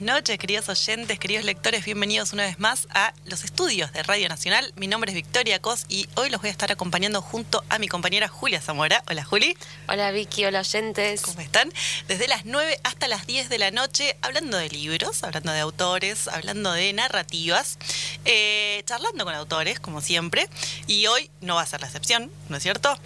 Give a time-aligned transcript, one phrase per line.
[0.00, 1.84] buenas noches, queridos oyentes, queridos lectores.
[1.84, 4.72] Bienvenidos una vez más a los estudios de Radio Nacional.
[4.76, 7.86] Mi nombre es Victoria Cos y hoy los voy a estar acompañando junto a mi
[7.86, 9.02] compañera Julia Zamora.
[9.10, 9.54] Hola, Juli.
[9.88, 10.46] Hola, Vicky.
[10.46, 11.20] Hola, oyentes.
[11.20, 11.70] ¿Cómo están?
[12.08, 16.28] Desde las 9 hasta las 10 de la noche, hablando de libros, hablando de autores,
[16.28, 17.78] hablando de narrativas,
[18.24, 20.48] eh, charlando con autores, como siempre.
[20.86, 22.98] Y hoy no va a ser la excepción, ¿no es cierto?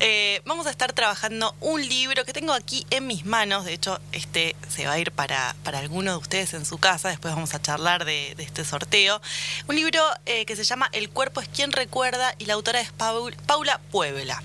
[0.00, 3.64] Eh, vamos a estar trabajando un libro que tengo aquí en mis manos.
[3.64, 7.08] De hecho, este se va a ir para, para alguno de ustedes en su casa.
[7.08, 9.20] Después vamos a charlar de, este sorteo.
[9.68, 12.90] Un libro eh, que se llama El cuerpo es quien recuerda y la autora es
[12.92, 14.42] Paula Puebla.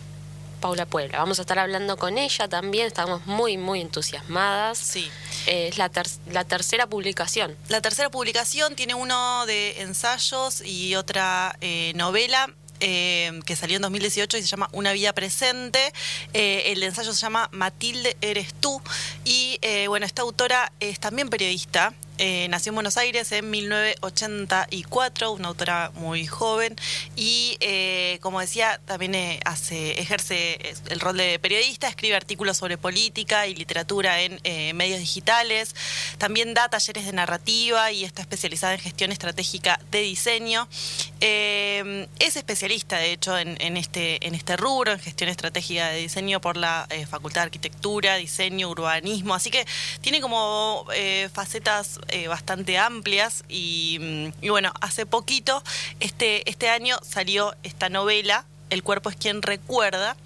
[0.63, 1.17] Paula Puebla.
[1.17, 4.77] Vamos a estar hablando con ella también, estamos muy, muy entusiasmadas.
[4.77, 5.11] Sí.
[5.45, 5.91] Eh, es la,
[6.31, 7.57] la, tercera publicación.
[7.67, 12.49] La tercera publicación tiene uno de ensayos y otra eh, novela.
[12.83, 15.93] Que salió en 2018 y se llama Una vida presente.
[16.33, 18.81] el ensayo se llama Matilde, eres tú.
[19.23, 21.93] Y bueno, esta autora es también periodista.
[22.19, 26.75] Eh, nació en Buenos Aires en 1984, una autora muy joven.
[27.15, 32.77] Y, eh, como decía, también eh, hace, ejerce el rol de periodista, escribe artículos sobre
[32.77, 34.39] política y literatura en
[34.75, 35.75] medios digitales,
[36.17, 40.67] también da talleres de narrativa y está especializada en gestión estratégica de diseño.
[41.19, 46.57] es especialista, de hecho, en, este, en este rubro, en gestión estratégica de diseño por
[46.57, 49.65] la Facultad de Arquitectura, Diseño, Urbanismo, así que
[50.01, 50.85] tiene como
[51.33, 55.63] facetas eh, bastante amplias y, bueno, hace poquito,
[55.99, 60.17] este, este año salió esta novela el cuerpo es quien recuerda,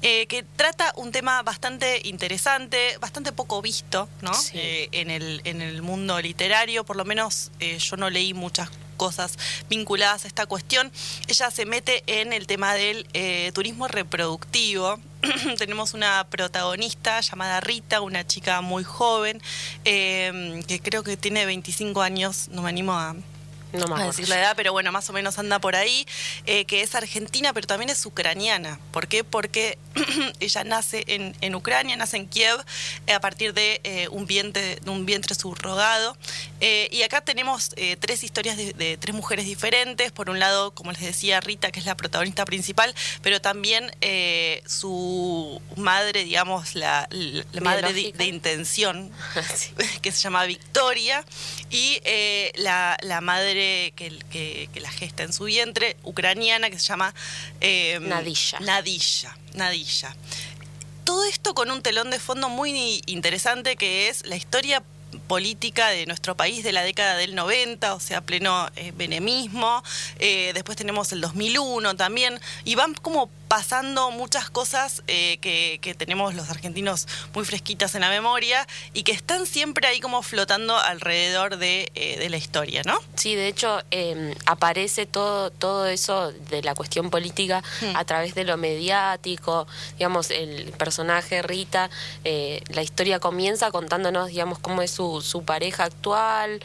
[0.00, 4.32] eh, que trata un tema bastante interesante, bastante poco visto ¿no?
[4.54, 9.38] Eh, en, el, en el mundo literario, por lo menos yo no leí muchas cosas
[9.68, 10.92] vinculadas a esta cuestión.
[11.28, 13.06] Ella se mete en el tema del
[13.52, 14.98] turismo reproductivo
[15.58, 19.40] tenemos una protagonista llamada Rita, una chica muy joven,
[19.84, 23.14] eh, que creo que tiene 25 años, no me animo a,
[23.72, 26.06] no me a decir la edad, pero bueno, más o menos anda por ahí,
[26.46, 28.78] eh, que es argentina, pero también es ucraniana.
[28.90, 29.24] ¿Por qué?
[29.24, 29.78] Porque
[30.40, 32.62] ella nace en, en, Ucrania, nace en Kiev,
[33.06, 36.16] eh, a partir de, eh, un vientre, un vientre subrogado.
[36.60, 40.12] y acá tenemos tres historias de, tres mujeres diferentes.
[40.12, 43.90] Por un lado, como les decía, Rita, que es la protagonista principal, pero también
[44.66, 47.08] su madre, digamos, la,
[47.60, 49.10] madre de, intención,
[50.02, 51.24] que se llama Victoria,
[51.70, 52.00] y
[52.54, 53.61] la, la madre
[53.94, 57.14] que, la gesta en su vientre, ucraniana, que se llama
[57.60, 58.60] eh, Nadilla.
[58.60, 59.36] Nadilla.
[59.54, 60.16] Nadilla.
[61.04, 64.82] Todo esto con un telón de fondo muy interesante que es la historia
[65.18, 69.82] política de nuestro país de la década del 90, o sea, pleno eh, benemismo.
[70.18, 76.34] Eh, después tenemos el 2001 también, y van como pasando muchas cosas eh, que, tenemos
[76.34, 81.58] los argentinos muy fresquitas en la memoria y que están siempre ahí como flotando alrededor
[81.58, 82.98] de, eh, la historia, ¿no?
[83.14, 87.94] Sí, de hecho em, aparece todo, todo eso de la cuestión política hmm.
[87.94, 89.66] a través de lo mediático,
[89.98, 91.90] digamos, el personaje Rita,
[92.24, 96.62] eh, la historia comienza contándonos, digamos, cómo es su, su pareja actual,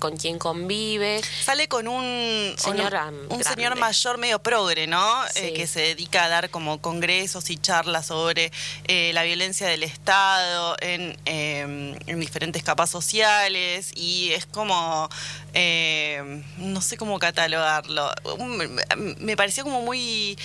[0.00, 1.20] con quién convive.
[1.44, 2.92] Sale con un señor,
[3.28, 5.22] un, señor mayor medio progre, ¿no?
[5.32, 8.50] que se dedica a dar como congresos y charlas sobre
[8.88, 15.08] eh, la violencia del Estado en, em, en, diferentes capas sociales y es como,
[15.52, 18.10] em, no sé cómo catalogarlo,
[19.18, 20.36] me pareció como muy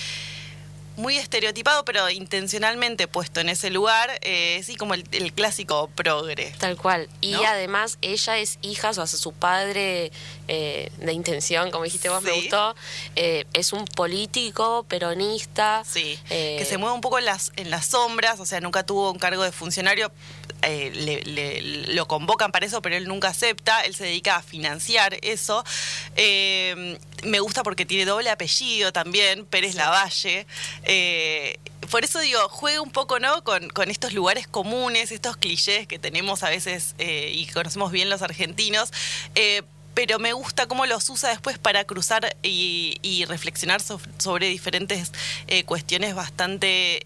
[0.96, 6.54] muy estereotipado, pero intencionalmente puesto en ese lugar, eh, sí, como el, clásico progre.
[6.58, 7.08] Tal cual.
[7.20, 10.12] Y además ella es hija, o sea, su padre
[10.48, 12.74] eh, de intención, como dijiste vos, me gustó,
[13.16, 15.82] eh, es un político peronista.
[15.86, 19.10] Sí, que se mueve un poco en las, en las sombras, o sea, nunca tuvo
[19.10, 20.12] un cargo de funcionario,
[21.88, 25.64] lo convocan para eso, pero él nunca acepta, él se dedica a financiar eso.
[26.16, 30.46] me gusta porque tiene doble apellido también, Pérez Lavalle.
[30.84, 31.58] Eh,
[31.90, 33.44] por eso digo, juega un poco ¿no?
[33.44, 38.22] Con, estos lugares comunes, estos clichés que tenemos a veces eh, y conocemos bien los
[38.22, 38.92] argentinos.
[39.34, 39.62] Eh,
[39.94, 45.12] pero me gusta cómo los usa después para cruzar y, reflexionar sobre diferentes
[45.66, 47.04] cuestiones bastante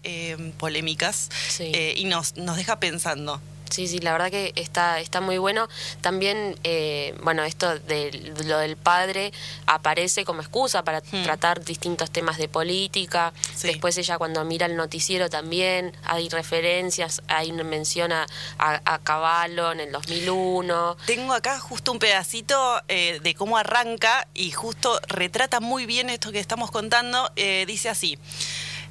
[0.57, 1.29] polémicas
[1.59, 3.41] y nos, nos deja pensando.
[3.69, 5.67] Sí, sí, la verdad que está, está muy bueno.
[6.01, 9.33] También, eh, bueno, esto de lo del padre
[9.65, 11.23] aparece como excusa para hmm.
[11.23, 13.33] tratar distintos temas de política.
[13.61, 18.25] Después ella cuando mira el noticiero también hay referencias, hay una mención a,
[18.57, 20.97] a, Caballo en el 2001.
[21.05, 26.31] Tengo acá justo un pedacito eh, de cómo arranca y justo retrata muy bien esto
[26.31, 27.31] que estamos contando.
[27.35, 28.17] Eh, dice así.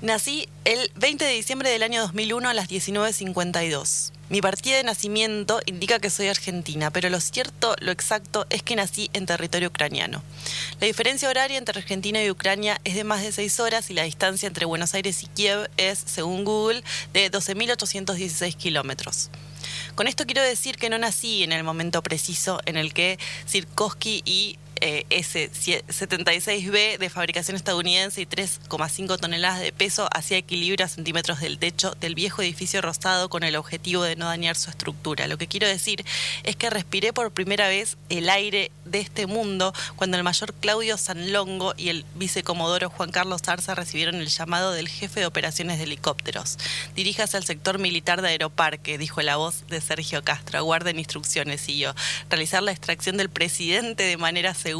[0.02, 4.12] Nací el 20 de diciembre del año 2001 a las 19.52.
[4.28, 8.75] Mi partida de nacimiento indica que soy argentina, pero lo cierto, lo exacto, es que
[8.75, 10.20] nací en territorio ucraniano.
[10.81, 14.02] La diferencia horaria entre Argentina y Ucrania es de más de 6 horas y la
[14.02, 16.82] distancia entre Buenos Aires y Kiev es, según Google,
[17.12, 19.31] de 12.816 kilómetros.
[19.94, 24.22] Con esto quiero decir que no nací en el momento preciso en el que Sirkowski
[24.25, 31.40] y eh, S76B de fabricación estadounidense y 3,5 toneladas de peso hacía equilibrio a centímetros
[31.40, 35.26] del techo del viejo edificio rosado con el objetivo de no dañar su estructura.
[35.26, 36.04] Lo que quiero decir
[36.44, 40.96] es que respiré por primera vez el aire de este mundo cuando el mayor Claudio
[40.96, 45.84] Sanlongo y el vicecomodoro Juan Carlos Zarza recibieron el llamado del jefe de operaciones de
[45.84, 46.58] helicópteros.
[46.94, 50.58] Diríjase al sector militar de Aeroparque, dijo la voz de Sergio Castro.
[50.58, 51.92] Aguarden instrucciones y yo.
[52.30, 54.75] Realizar la extracción del presidente de manera segura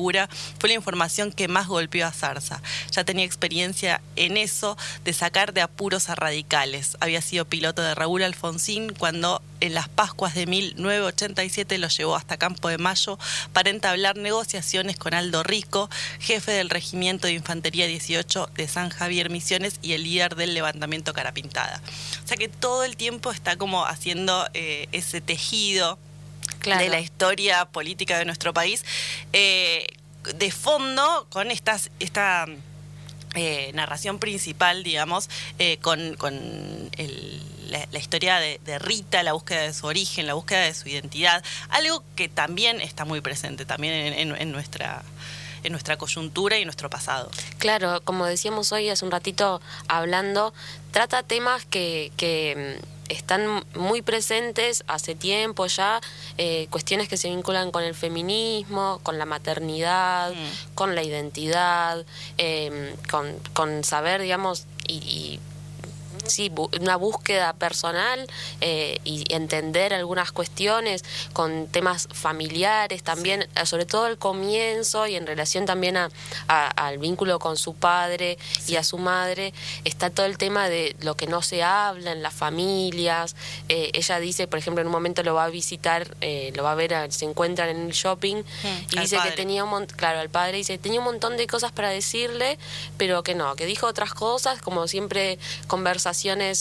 [0.58, 2.62] fue la información que más golpeó a Zarza.
[2.90, 6.96] Ya tenía experiencia en eso de sacar de apuros a radicales.
[7.00, 12.37] Había sido piloto de Raúl Alfonsín cuando en las Pascuas de 1987 lo llevó hasta
[12.37, 13.19] Campo de Mayo
[13.52, 15.88] para entablar negociaciones con Aldo Rico,
[16.20, 21.14] jefe del Regimiento de Infantería 18 de San Javier Misiones y el líder del levantamiento
[21.14, 21.81] Carapintada.
[22.25, 25.99] O sea que todo el tiempo está como haciendo eh, ese tejido
[26.74, 28.84] de la historia política de nuestro país,
[29.32, 29.86] eh,
[30.34, 32.46] de fondo con estas, esta
[33.34, 35.28] eh, narración principal, digamos,
[35.58, 36.16] eh, con,
[37.68, 42.02] la, historia de, Rita, la búsqueda de su origen, la búsqueda de su identidad, algo
[42.16, 45.02] que también está muy presente también en, nuestra
[45.64, 47.28] en nuestra coyuntura y nuestro pasado.
[47.58, 50.54] Claro, como decíamos hoy hace un ratito hablando,
[50.92, 56.00] trata temas que, que están muy presentes hace tiempo ya,
[56.38, 60.74] eh, cuestiones que se vinculan con el feminismo, con la maternidad, mm.
[60.74, 62.04] con la identidad,
[62.38, 65.40] eh, con, con saber, digamos, y
[66.31, 66.50] sí,
[66.81, 68.26] una búsqueda personal
[68.61, 75.17] eh, y entender algunas cuestiones con temas familiares también, eh, sobre todo el comienzo y
[75.17, 76.11] en relación también a,
[76.49, 79.52] al vínculo con su padre y a su madre,
[79.84, 83.37] está todo el tema de lo que no se habla en las familias.
[83.69, 86.17] Eh, ella dice, por ejemplo, en un momento lo va a visitar,
[86.55, 88.43] lo va a ver, se encuentran en el shopping
[88.90, 91.73] y dice que tenía un montón, claro, el padre dice, tenía un montón de cosas
[91.73, 92.58] para decirle,
[92.96, 96.15] pero que no, que dijo otras cosas, como siempre conversaciones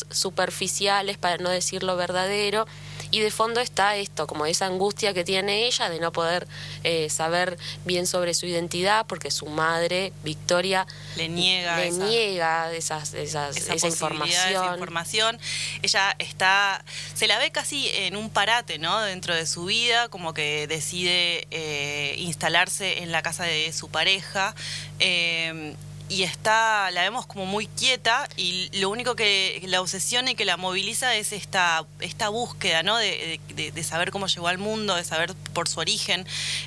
[0.10, 2.66] superficiales, para no decir lo verdadero,
[3.12, 6.48] y de fondo está esto, como esa angustia que tiene ella de no poder
[6.84, 10.86] eh, saber bien sobre su identidad, porque su madre, Victoria,
[11.16, 14.74] le niega, le niega esas, esas, esa, información.
[14.74, 15.40] información.
[15.82, 19.00] Ella está, se la ve casi en un parate, ¿no?
[19.02, 24.56] Dentro de su vida, como que decide eh, instalarse en la casa de su pareja.
[25.00, 25.76] Eh,
[26.08, 30.46] y está, la vemos como muy quieta y lo único que la obsesiona y que
[30.46, 32.98] la moviliza es esta, esta búsqueda, ¿no?
[32.98, 33.40] De,
[33.84, 36.26] saber cómo llegó al mundo, de saber por su origen.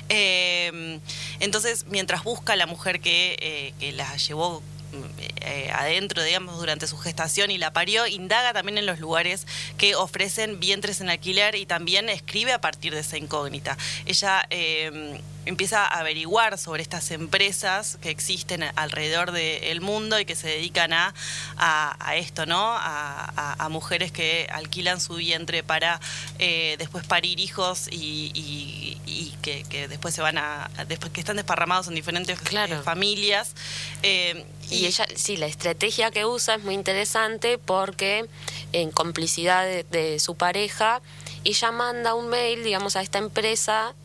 [0.09, 0.99] Eh,
[1.39, 4.61] entonces, mientras busca a la mujer que, eh, que la llevó
[5.41, 9.45] eh, adentro, digamos, durante su gestación y la parió, indaga también en los lugares
[9.77, 13.77] que ofrecen vientres en alquiler y también escribe a partir de esa incógnita.
[14.05, 20.35] Ella eh, empieza a averiguar sobre estas empresas que existen alrededor del mundo y que
[20.35, 21.13] se dedican a,
[21.57, 22.75] a, esto, ¿no?
[22.77, 25.99] A, mujeres que alquilan su vientre para
[26.39, 28.97] eh, después parir hijos y,
[29.41, 32.39] que, después se van a, después que están desparramados en diferentes
[32.83, 33.53] familias.
[34.69, 38.25] Y, ella, sí, la estrategia que usa es muy interesante porque
[38.71, 41.01] en complicidad de, su pareja,
[41.43, 43.95] ella manda un mail, digamos, a esta empresa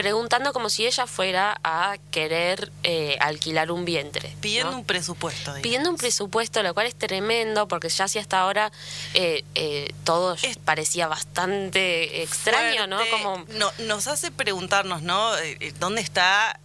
[0.00, 4.34] preguntando como si ella fuera a querer eh, alquilar un vientre.
[4.40, 5.52] Pidiendo un presupuesto.
[5.60, 8.72] Pidiendo un presupuesto, lo cual es tremendo, porque ya si hasta ahora
[9.12, 12.98] eh, eh, todo parecía bastante extraño, ¿no?
[13.10, 13.44] Como...
[13.50, 15.32] No, nos hace preguntarnos, ¿no?
[15.78, 16.58] ¿Dónde está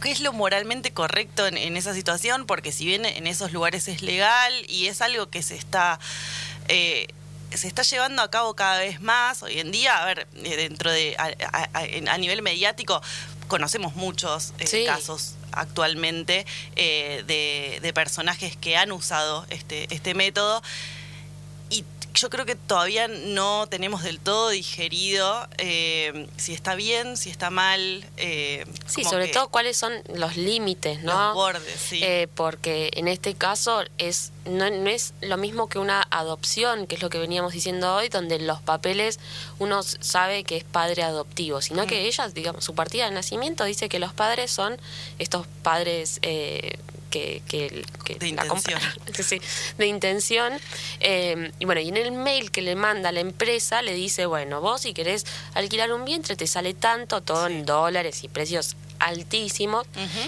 [0.00, 4.02] qué es lo moralmente correcto en, esa situación, porque si bien en esos lugares es
[4.02, 5.98] legal y es algo que se está...
[6.68, 7.08] Eh,
[7.52, 10.92] se está llevando a cabo cada vez más hoy en día, a ver, eh, dentro
[10.92, 13.02] de, a, nivel mediático,
[13.48, 20.62] conocemos muchos eh, casos actualmente de, de, personajes que han usado este, este método
[22.14, 27.50] yo creo que todavía no tenemos del todo digerido eh, si está bien, si está
[27.50, 28.04] mal.
[28.16, 31.26] Eh, sí, sobre todo cuáles son los límites, ¿no?
[31.26, 32.00] Los bordes, sí.
[32.02, 37.02] Eh, porque en este caso es no, es lo mismo que una adopción, que es
[37.02, 39.20] lo que veníamos diciendo hoy, donde los papeles
[39.58, 42.06] uno sabe que es padre adoptivo, sino que mm.
[42.06, 44.78] ella, digamos, su partida de nacimiento dice que los padres son
[45.18, 46.20] estos padres
[47.10, 48.80] que, que, de la intención.
[49.22, 49.40] sí,
[49.76, 50.52] de intención.
[51.00, 54.60] Eh, y bueno, y en el mail que le manda la empresa le dice, bueno,
[54.60, 59.82] vos si querés alquilar un vientre te sale tanto, todo en dólares y precios altísimo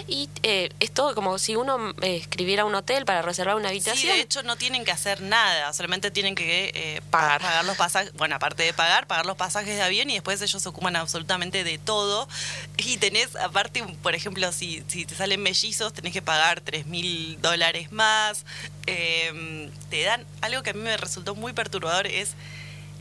[0.09, 3.97] y eh, es todo como si uno eh, escribiera un hotel para reservar una habitación.
[3.99, 7.43] Sí, de hecho no tienen que hacer nada, solamente tienen que eh, pagar.
[7.43, 10.61] pagar los pasajes, bueno, aparte de pagar, pagar los pasajes de avión y después ellos
[10.61, 12.27] se ocupan absolutamente de todo.
[12.79, 17.41] Y tenés, aparte, por ejemplo, si, si te salen mellizos, tenés que pagar tres mil
[17.43, 18.45] dólares más.
[18.87, 22.35] Em, te dan algo que a mí me resultó muy perturbador, es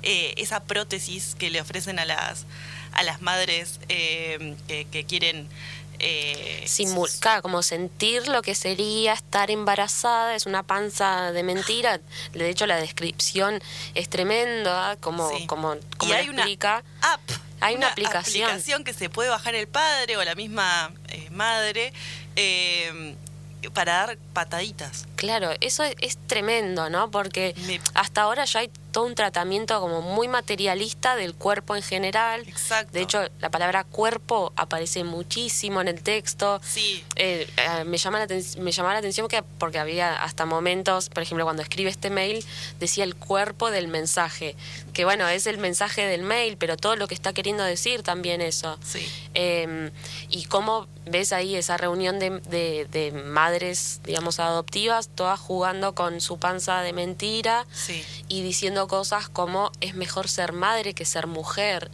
[0.03, 2.45] esa prótesis que le ofrecen a las
[2.93, 5.47] a las madres eh, que, quieren...
[6.03, 11.99] Eh, Simulcar, como sentir lo que sería estar embarazada, es una panza de mentira.
[12.33, 13.61] De hecho, la descripción
[13.93, 16.45] es tremenda, como, como, como hay una
[17.01, 17.21] app.
[17.61, 18.83] Hay una, aplicación.
[18.83, 21.93] que se puede bajar el padre o la misma eh, madre
[22.35, 23.15] eh,
[23.75, 25.05] para dar pataditas.
[25.21, 27.11] Claro, eso es, tremendo, ¿no?
[27.11, 27.53] Porque
[27.93, 32.41] hasta ahora ya hay todo un tratamiento como muy materialista del cuerpo en general.
[32.47, 32.91] Exacto.
[32.91, 36.59] De hecho, la palabra cuerpo aparece muchísimo en el texto.
[36.63, 37.03] Sí.
[37.17, 41.21] Eh, eh, me, llama la me llamaba la atención que, porque había hasta momentos, por
[41.21, 42.43] ejemplo, cuando escribe este mail,
[42.79, 44.55] decía el cuerpo del mensaje.
[44.91, 48.41] Que bueno, es el mensaje del mail, pero todo lo que está queriendo decir también
[48.41, 48.79] eso.
[48.83, 49.07] Sí.
[49.35, 49.91] Em,
[50.29, 56.21] y cómo ves ahí esa reunión de, de, de madres, digamos, adoptivas todas jugando con
[56.21, 57.65] su panza de mentira
[58.27, 61.91] y diciendo cosas como es mejor ser madre que ser mujer.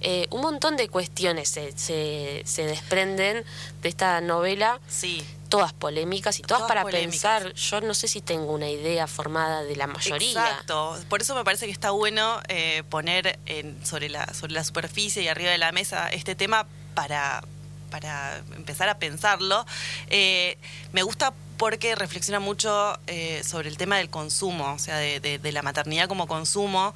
[0.00, 3.44] Eh, un montón de cuestiones se, se, desprenden
[3.82, 4.80] de esta novela.
[4.88, 5.24] Sí.
[5.48, 7.52] Todas polémicas y todas, para pensar.
[7.54, 10.28] Yo no sé si tengo una idea formada de la mayoría.
[10.28, 10.98] Exacto.
[11.08, 15.22] Por eso me parece que está bueno eh, poner en, sobre, la, sobre la superficie
[15.22, 17.44] y arriba de la mesa este tema para,
[17.90, 19.64] para empezar a pensarlo.
[20.10, 20.58] Eh,
[20.92, 25.62] me gusta porque reflexiona mucho eh, sobre el tema del consumo, o sea, de, la
[25.62, 26.94] maternidad como consumo,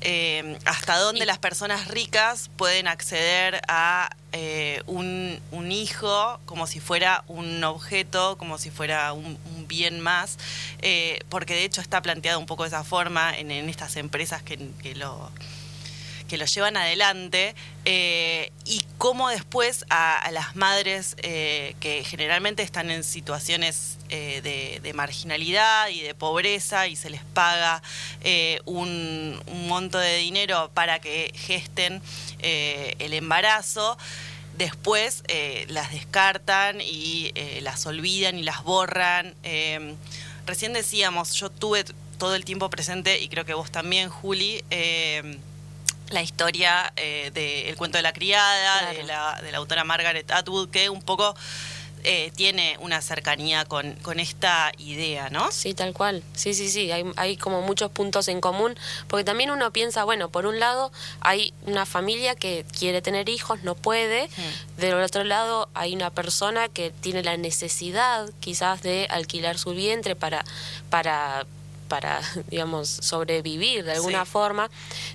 [0.00, 5.40] eh, hasta dónde las personas ricas pueden acceder a eh, un,
[5.70, 10.38] hijo como si fuera un objeto, como si fuera un, bien más,
[11.28, 15.30] porque de hecho está planteado un poco de esa forma en, estas empresas que lo
[16.26, 17.54] que lo llevan adelante
[17.84, 24.40] eh, y cómo después a, las madres eh, que generalmente están en situaciones eh,
[24.82, 27.82] de, marginalidad y de pobreza y se les paga
[28.64, 32.00] un, monto de dinero para que gesten
[32.40, 33.98] el embarazo,
[34.56, 35.22] después
[35.68, 39.34] las descartan y las olvidan y las borran.
[40.46, 41.84] recién decíamos, yo tuve
[42.18, 44.64] todo el tiempo presente y creo que vos también, Juli,
[46.10, 50.70] la historia eh, del cuento de la criada, de, la, de, la, autora Margaret Atwood,
[50.70, 51.34] que un poco
[52.08, 55.50] eh, tiene una cercanía con, con, esta idea, ¿no?
[55.50, 56.22] Sí, tal cual.
[56.34, 56.92] Sí, sí, sí.
[56.92, 58.76] Hay, hay como muchos puntos en común,
[59.08, 63.64] porque también uno piensa, bueno, por un lado hay una familia que quiere tener hijos,
[63.64, 64.28] no puede.
[64.28, 64.80] Hmm.
[64.80, 70.14] Del otro lado hay una persona que tiene la necesidad quizás de alquilar su vientre
[70.14, 70.44] para,
[70.90, 71.44] para
[71.86, 74.70] para, digamos, sobrevivir de alguna forma,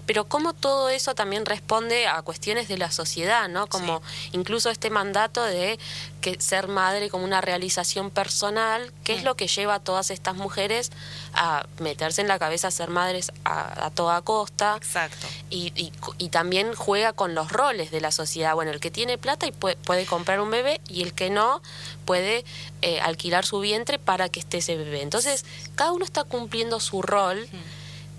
[0.06, 3.68] pero cómo todo eso también responde a cuestiones de la sociedad, ¿no?
[3.68, 4.02] Como
[4.32, 5.80] incluso este mandato de
[6.22, 10.36] que ser madre como una realización personal, que es lo que lleva a todas estas
[10.36, 10.92] mujeres
[11.34, 14.76] a meterse en la cabeza a ser madres a, toda costa.
[14.78, 15.28] Exacto.
[15.50, 18.54] Y, y, también juega con los roles de la sociedad.
[18.56, 21.62] Bueno, el que tiene plata y puede, puede comprar un bebé y el que no
[22.06, 22.46] puede
[22.82, 25.02] eh, alquilar su vientre para que esté ese bebé.
[25.02, 27.58] Entonces, cada uno está cumpliendo su rol, mm.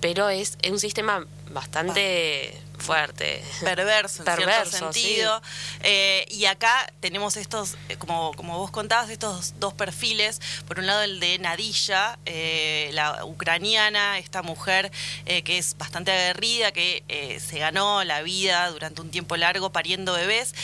[0.01, 3.43] pero es, es un sistema bastante fuerte.
[3.61, 5.41] Perverso, en cierto sentido.
[5.83, 10.41] Eh, y acá tenemos estos, eh, como, como vos contabas, estos dos perfiles.
[10.67, 14.91] Por un lado el de Nadilla, eh, la ucraniana, esta mujer
[15.25, 20.55] que es bastante aguerrida, que se ganó la vida durante un tiempo largo pariendo bebés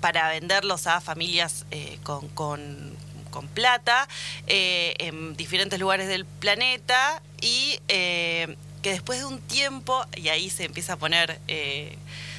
[0.00, 1.64] para venderlos a familias
[2.02, 2.96] con, con
[3.30, 4.06] con plata
[4.46, 7.78] en diferentes lugares del planeta y
[8.82, 11.96] que después de un tiempo, y ahí se empieza a poner, eh,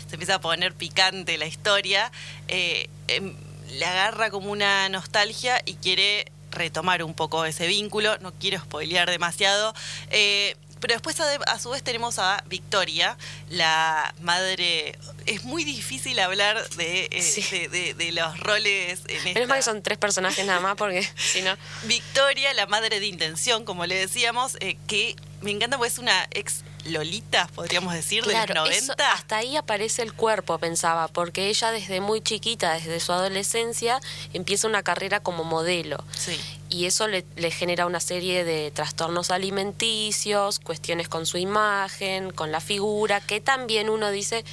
[0.08, 2.12] se empieza a poner picante la historia,
[2.50, 3.36] eh, em,
[3.72, 9.10] le agarra como una nostalgia y quiere retomar un poco ese vínculo, no quiero spoilear
[9.10, 9.74] demasiado,
[10.12, 13.18] eh, pero después a, su vez tenemos a Victoria,
[13.50, 15.00] la madre.
[15.26, 20.46] Es muy difícil hablar de, de, los roles en Menos mal que son tres personajes
[20.46, 21.56] nada más, porque si no.
[21.84, 26.64] Victoria, la madre de intención, como le decíamos, que me encanta porque es una ex
[26.86, 29.12] Lolita, podríamos decir, de los 90.
[29.14, 34.02] hasta ahí aparece el cuerpo, pensaba, porque ella desde muy chiquita, desde su adolescencia,
[34.34, 36.04] empieza una carrera como modelo.
[36.12, 36.38] Sí.
[36.70, 42.52] Y eso le, le genera una serie de trastornos alimenticios, cuestiones con su imagen, con
[42.52, 44.44] la figura, que también uno dice,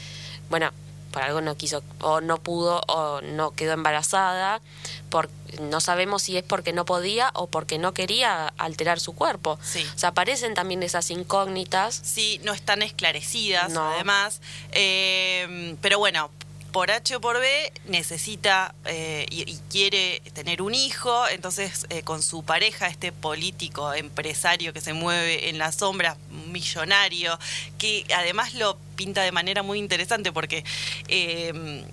[0.51, 0.71] bueno,
[1.11, 4.61] por algo no quiso o no pudo o no quedó embarazada,
[5.09, 5.29] por,
[5.61, 9.59] no sabemos si es porque no podía o porque no quería alterar su cuerpo.
[9.63, 9.85] Sí.
[9.95, 12.01] O sea, aparecen también esas incógnitas.
[12.03, 14.41] Sí, no están esclarecidas, además.
[14.73, 16.31] Eh, pero bueno,
[16.73, 22.23] por H o por B necesita eh, y, quiere tener un hijo, entonces eh, con
[22.23, 26.17] su pareja, este político, empresario que se mueve en las sombras,
[26.51, 27.39] millonario,
[27.79, 30.65] que además lo pinta de manera muy interesante porque...
[31.09, 31.85] Eh,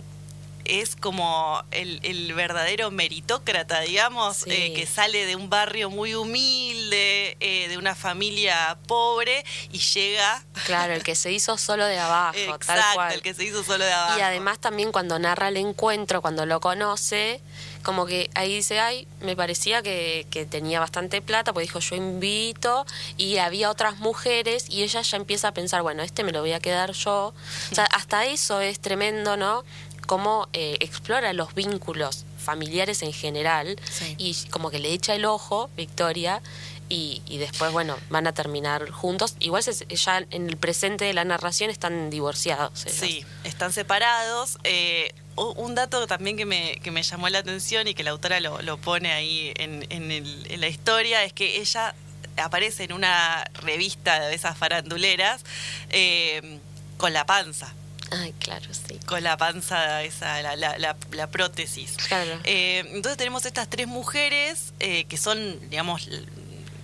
[0.67, 7.67] es como el, verdadero meritócrata, digamos, eh, que sale de un barrio muy humilde, eh,
[7.69, 10.43] de una familia pobre y llega...
[10.65, 13.13] Claro, el que se hizo solo de abajo, Exacto, tal cual.
[13.13, 14.19] el que se hizo solo de abajo.
[14.19, 17.41] Y además también cuando narra el encuentro, cuando lo conoce,
[17.87, 21.95] como que ahí dice, ay, me parecía que, que, tenía bastante plata, pues dijo, yo
[21.95, 26.41] invito, y había otras mujeres, y ella ya empieza a pensar, bueno, este me lo
[26.41, 27.33] voy a quedar yo.
[27.71, 29.63] O sea, hasta eso es tremendo, ¿no?
[30.07, 33.79] Cómo eh, explora los vínculos familiares en general
[34.17, 36.41] y como que le echa el ojo, Victoria,
[36.89, 39.35] y, después, bueno, van a terminar juntos.
[39.39, 42.71] Igual ya en el presente de la narración están divorciados.
[42.87, 44.57] Sí, están separados.
[44.63, 48.39] Eh, un dato también que me, que me llamó la atención y que la autora
[48.39, 51.93] lo, lo pone ahí en, en, la historia es que ella
[52.37, 55.43] aparece en una revista de esas faranduleras
[55.89, 56.59] eh,
[56.97, 57.73] con la panza.
[58.11, 58.99] Ay, claro, sí.
[59.05, 61.97] Con la panza, esa, la, la, la, prótesis.
[62.07, 62.39] Claro.
[62.43, 66.09] Eh, entonces tenemos estas tres mujeres eh, que son, digamos,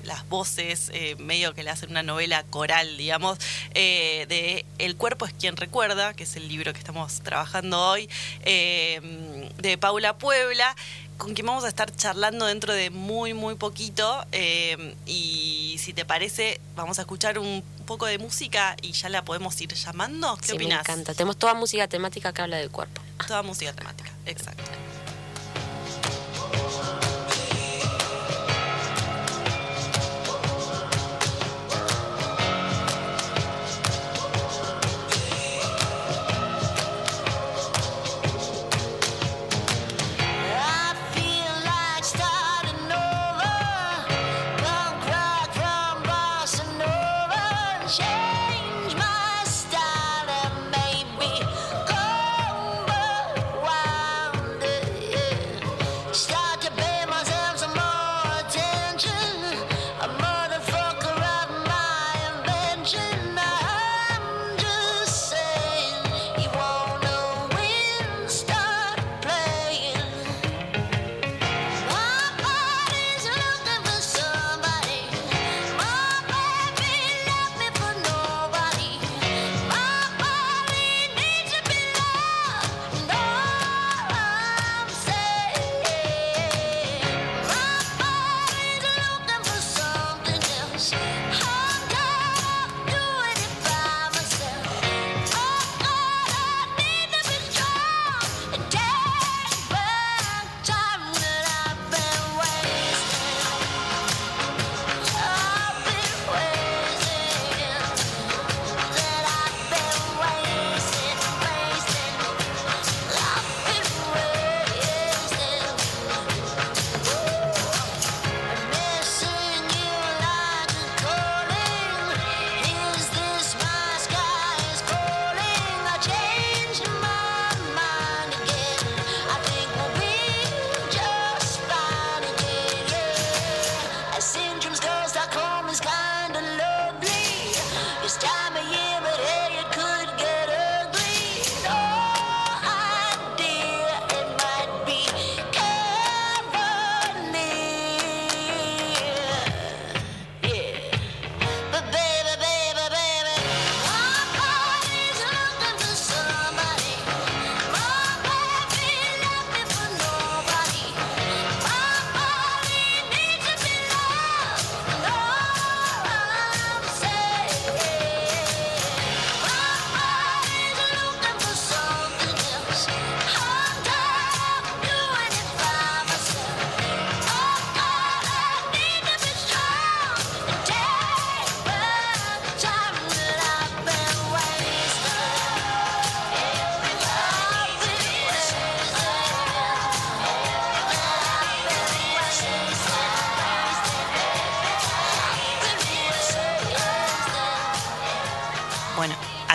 [0.03, 3.39] las voces, eh, medio que le hacen una novela coral, digamos,
[3.73, 8.09] de El cuerpo es quien recuerda, que es el libro que estamos trabajando hoy,
[8.43, 10.75] de Paula Puebla,
[11.17, 14.25] con quien vamos a estar charlando dentro de muy, muy poquito.
[15.05, 19.59] y si te parece, vamos a escuchar un poco de música y ya la podemos
[19.61, 20.37] ir llamando.
[20.37, 20.87] ¿Qué sí, opinas?
[20.87, 21.13] Me encanta.
[21.13, 23.01] Tenemos toda música temática que habla del cuerpo.
[23.27, 24.63] Toda música temática, exacto.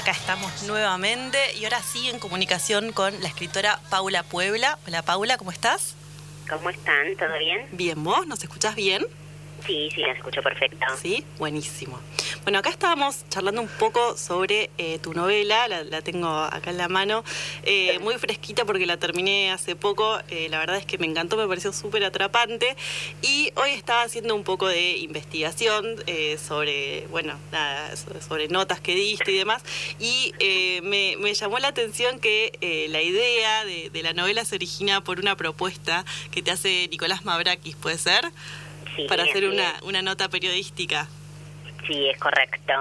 [0.09, 4.79] Acá estamos nuevamente y ahora sí en comunicación con la escritora Paula Puebla.
[4.87, 5.97] Hola Paula, ¿cómo estás?
[6.49, 7.15] ¿Cómo están?
[7.19, 7.67] ¿Todo bien?
[7.73, 8.27] Bien, ¿vos?
[8.27, 9.05] ¿Nos escuchás bien?
[9.67, 10.87] Sí, sí, las escucho perfecto.
[10.97, 12.01] Sí, buenísimo.
[12.49, 16.89] Bueno, acá estábamos charlando un poco sobre eh, tu novela, la, tengo acá en la
[16.89, 17.23] mano,
[17.63, 21.37] eh, muy fresquita porque la terminé hace poco, eh, la verdad es que me encantó,
[21.37, 22.75] me pareció súper atrapante
[23.21, 25.97] y hoy estaba haciendo un poco de investigación
[26.43, 27.95] sobre, bueno, nada,
[28.27, 29.63] sobre notas que diste y demás
[29.99, 30.33] y
[30.83, 35.37] me, llamó la atención que la idea de, de la novela se origina por una
[35.37, 38.33] propuesta que te hace Nicolás Mavrakis, ¿puede ser?
[39.07, 41.09] para hacer una, una nota periodística.
[41.89, 42.75] Sí, es correcto.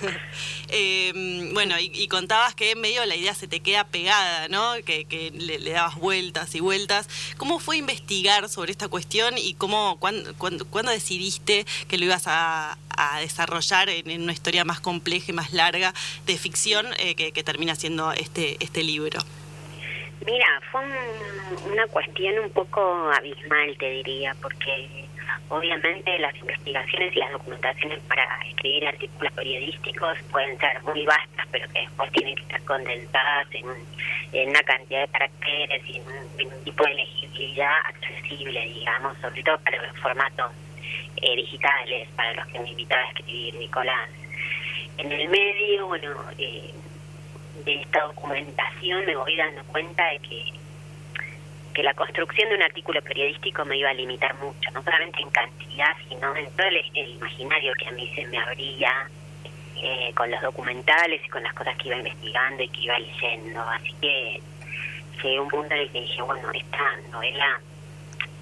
[0.68, 4.74] eh, bueno, y, contabas que en medio la idea se te queda pegada, ¿no?
[4.84, 7.08] Que, que le, dabas vueltas y vueltas.
[7.36, 12.78] ¿Cómo fue investigar sobre esta cuestión y cómo, cuándo, cuándo, decidiste que lo ibas a,
[12.96, 15.92] a desarrollar en, una historia más compleja y más larga
[16.26, 19.18] de ficción eh, que, que, termina siendo este, este libro?
[20.24, 20.82] Mira, fue
[21.72, 22.80] una cuestión un poco
[23.12, 25.07] abismal, te diría, porque
[25.48, 31.68] Obviamente las investigaciones y las documentaciones para escribir artículos periodísticos pueden ser muy vastas, pero
[31.70, 36.84] que después tienen que estar condensadas en, una cantidad de caracteres y en un, tipo
[36.84, 40.52] de legibilidad accesible, digamos, sobre todo para los formatos
[41.16, 44.10] eh, digitales, para los que me invitaba a escribir Nicolás.
[44.98, 46.74] En el medio, bueno, eh,
[47.64, 50.52] de esta documentación me voy dando cuenta de que
[51.78, 55.30] que la construcción de un artículo periodístico me iba a limitar mucho, no solamente en
[55.30, 59.08] cantidad, sino en todo el, imaginario que a mí se me abría
[59.80, 63.60] eh, con los documentales y con las cosas que iba investigando y que iba leyendo.
[63.60, 64.42] Así que
[65.22, 67.60] llegué a un punto en el que dije, bueno, esta novela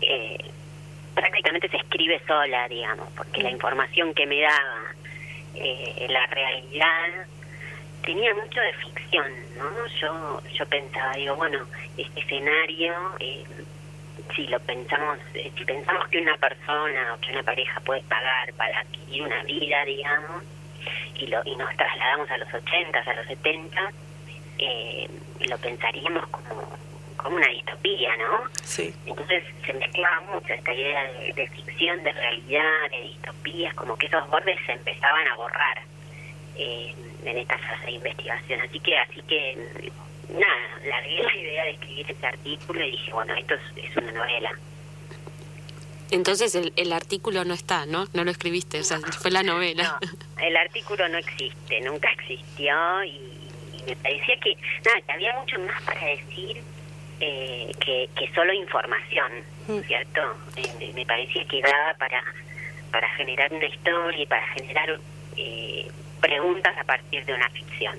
[0.01, 0.39] eh,
[1.15, 4.95] prácticamente se escribe sola, digamos, porque la información que me daba
[5.57, 7.27] eh, la realidad
[8.07, 9.27] tenía mucho de ficción,
[9.59, 9.87] ¿no?
[10.01, 11.67] Yo, yo pensaba, digo, bueno,
[11.99, 13.45] este escenario, eh,
[14.35, 18.53] si lo pensamos, eh, si pensamos que una persona o que una pareja puede pagar
[18.55, 20.45] para adquirir una vida, digamos,
[21.17, 23.93] y, lo, y nos trasladamos a los 80, a los 70,
[24.59, 25.11] eh,
[25.49, 26.79] lo pensaríamos como,
[27.17, 28.45] como una distopía, ¿no?
[28.63, 28.95] Sí.
[29.05, 34.07] Entonces se mezclaba mucho esta idea de, de ficción, de realidad, de distopías, como que
[34.07, 35.83] esos bordes se empezaban a borrar.
[36.59, 36.95] Eh,
[37.27, 38.61] en esta fase de investigación.
[38.61, 39.91] Así que, así que
[40.31, 44.51] nada, largué la idea de escribir ese artículo y dije, bueno, esto es, una novela.
[46.11, 48.07] Entonces el, el, artículo no está, ¿no?
[48.13, 49.99] No lo escribiste, o sea, fue la novela.
[50.01, 53.21] No, el artículo no existe, nunca existió y,
[53.87, 56.61] me parecía que, nada, que había mucho más para decir
[57.21, 59.33] eh, que, que solo información,
[59.69, 59.81] mm.
[59.81, 60.21] ¿cierto?
[60.57, 62.23] Eh, me parecía que daba para,
[62.91, 64.99] para generar una historia y para generar
[65.37, 65.89] eh,
[66.27, 67.95] preguntas a partir de una ficción.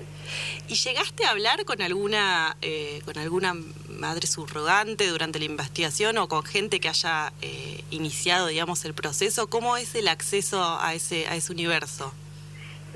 [0.68, 3.54] ¿Y llegaste a hablar con alguna eh, con alguna
[3.88, 9.48] madre subrogante durante la investigación o con gente que haya eh, iniciado, digamos, el proceso?
[9.48, 12.12] ¿Cómo es el acceso a ese a ese universo?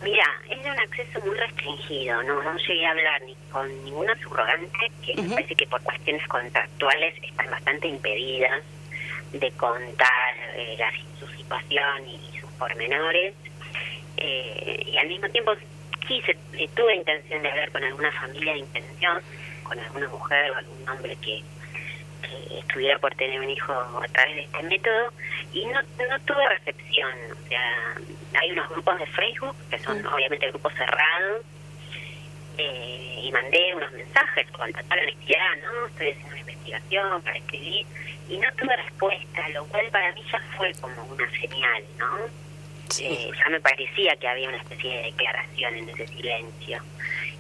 [0.03, 4.91] Mira, es un acceso muy restringido, no, no llegué a hablar ni con ninguna subrogante,
[5.07, 8.63] que me parece que por cuestiones contractuales están bastante impedidas
[9.33, 10.77] de contar eh,
[11.19, 13.35] su situación y sus pormenores
[14.17, 15.53] eh, y al mismo tiempo
[16.07, 16.35] sí se,
[16.69, 19.23] tuve intención de hablar con alguna familia de intención,
[19.65, 21.43] con alguna mujer o algún hombre que,
[22.59, 25.13] estuviera por tener un hijo a través de este método
[25.53, 27.11] y no, no tuve recepción.
[27.33, 27.95] O sea,
[28.41, 31.45] hay unos grupos de Facebook que son obviamente grupos cerrados
[32.59, 35.87] eh, y mandé unos mensajes con total honestidad, ¿no?
[35.89, 37.87] Estoy haciendo una investigación para escribir
[38.29, 42.09] y no tuve respuesta, lo cual para mí ya fue como una señal, ¿no?
[43.01, 46.83] Eh, ya me parecía que había una especie de declaración en ese silencio.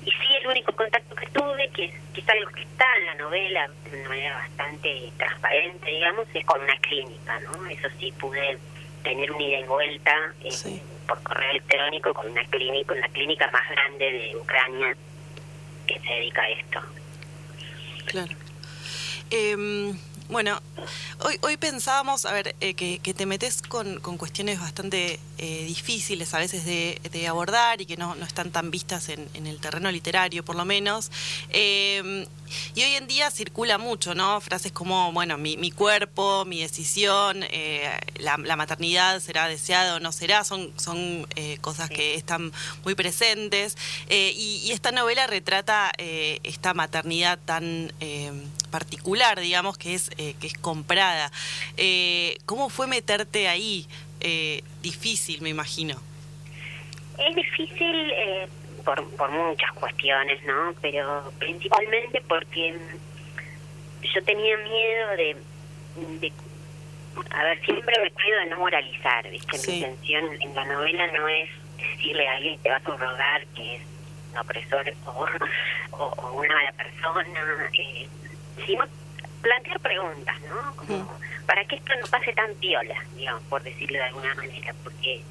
[0.04, 3.14] Y sí, el único contacto que tuve, que es, que algo que está en la
[3.16, 7.66] novela de una manera bastante transparente, digamos, es con una clínica, ¿no?
[7.66, 8.58] Eso sí, pude
[9.04, 13.68] tener una ida y vuelta eh, por correo electrónico con una clínica, una clínica más
[13.70, 14.96] grande de Ucrania
[15.86, 16.80] que se dedica a esto.
[18.06, 18.34] Claro.
[19.30, 19.94] Eh,
[20.32, 20.58] bueno,
[21.20, 26.38] hoy, hoy pensábamos, a ver, eh, que, te metes con, cuestiones bastante eh, difíciles a
[26.38, 30.64] veces de, abordar y que no, están tan vistas en, el terreno literario, por lo
[30.64, 31.10] menos.
[31.50, 32.26] Eh,
[32.74, 34.40] y hoy en día circula mucho, ¿no?
[34.40, 37.44] Frases como, bueno, mi, cuerpo, mi decisión,
[38.18, 41.26] la, maternidad será deseada o no será, son, son
[41.60, 42.52] cosas que están
[42.84, 43.76] muy presentes.
[44.08, 47.92] Y, y, esta novela retrata esta maternidad tan
[48.72, 51.30] particular, digamos, que es, eh, que es comprada.
[51.76, 53.86] Eh, ¿Cómo fue meterte ahí?
[54.20, 55.94] Eh, difícil, me imagino.
[57.18, 58.12] Es difícil
[58.84, 60.74] por, por muchas cuestiones, ¿no?
[60.80, 62.76] Pero principalmente porque
[64.02, 65.36] yo tenía miedo de,
[66.20, 66.32] de
[67.30, 69.58] a ver, siempre me cuido de no moralizar, ¿viste?
[69.70, 73.76] Mi intención en la novela no es decirle a alguien que va a subrogar que
[73.76, 73.82] es
[74.32, 77.28] un opresor o, o, una mala persona,
[77.78, 78.08] eh,
[78.66, 78.84] sino
[79.42, 80.76] plantear preguntas, ¿no?
[80.76, 85.22] Como, para que esto no pase tan piola, digamos, por decirlo de alguna manera, porque,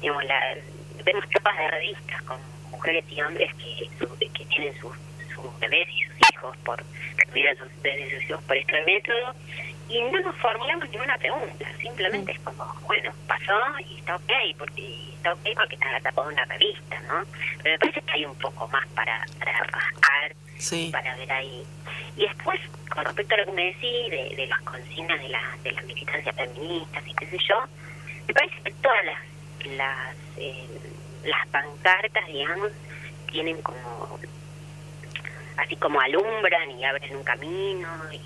[0.00, 0.56] digamos, la,
[1.04, 2.38] vemos capas de revistas con
[2.70, 4.96] mujeres y hombres que, que tienen sus,
[5.34, 9.34] sus bebés y sus hijos por, que sus bebés y sus hijos por este método,
[9.88, 13.52] y no nos formulamos ninguna pregunta, simplemente es como, bueno, pasó
[13.86, 17.24] y está ok, porque está ok porque está la tapa de una revista, ¿no?
[17.62, 19.66] Pero me parece que hay un poco más para, para
[20.90, 21.62] para ver ahí.
[22.16, 22.60] Y después,
[22.94, 25.84] con respecto a lo que me decís de, de las consignas de la, de las
[25.84, 27.56] militancias feministas y qué sé yo,
[28.26, 30.66] me parece que todas las, las, eh,
[31.24, 32.70] las pancartas, digamos,
[33.30, 34.18] tienen como,
[35.56, 38.20] así como alumbran y abren un camino y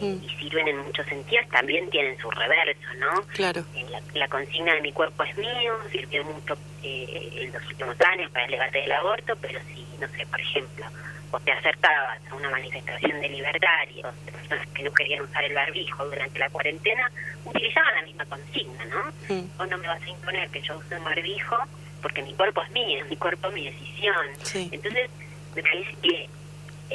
[0.00, 0.24] Mm.
[0.24, 3.22] y sirven en muchos sentidos, también tienen su reverso, ¿no?
[3.34, 3.64] Claro.
[3.74, 8.30] Eh, la, consigna de mi cuerpo es mío sirvió mucho eh, en los últimos años
[8.30, 10.86] para el debate del aborto, pero si, no sé, por ejemplo,
[11.30, 15.54] vos te acercabas a una manifestación de libertarios, de personas que no querían usar el
[15.54, 17.10] barbijo durante la cuarentena,
[17.44, 19.34] utilizaban la misma consigna, ¿no?
[19.34, 19.56] Mm.
[19.56, 21.56] Vos no me vas a imponer que yo use un barbijo
[22.02, 24.26] porque mi cuerpo es mío, mi cuerpo es mi decisión.
[24.72, 25.10] Entonces,
[25.54, 26.28] me parece que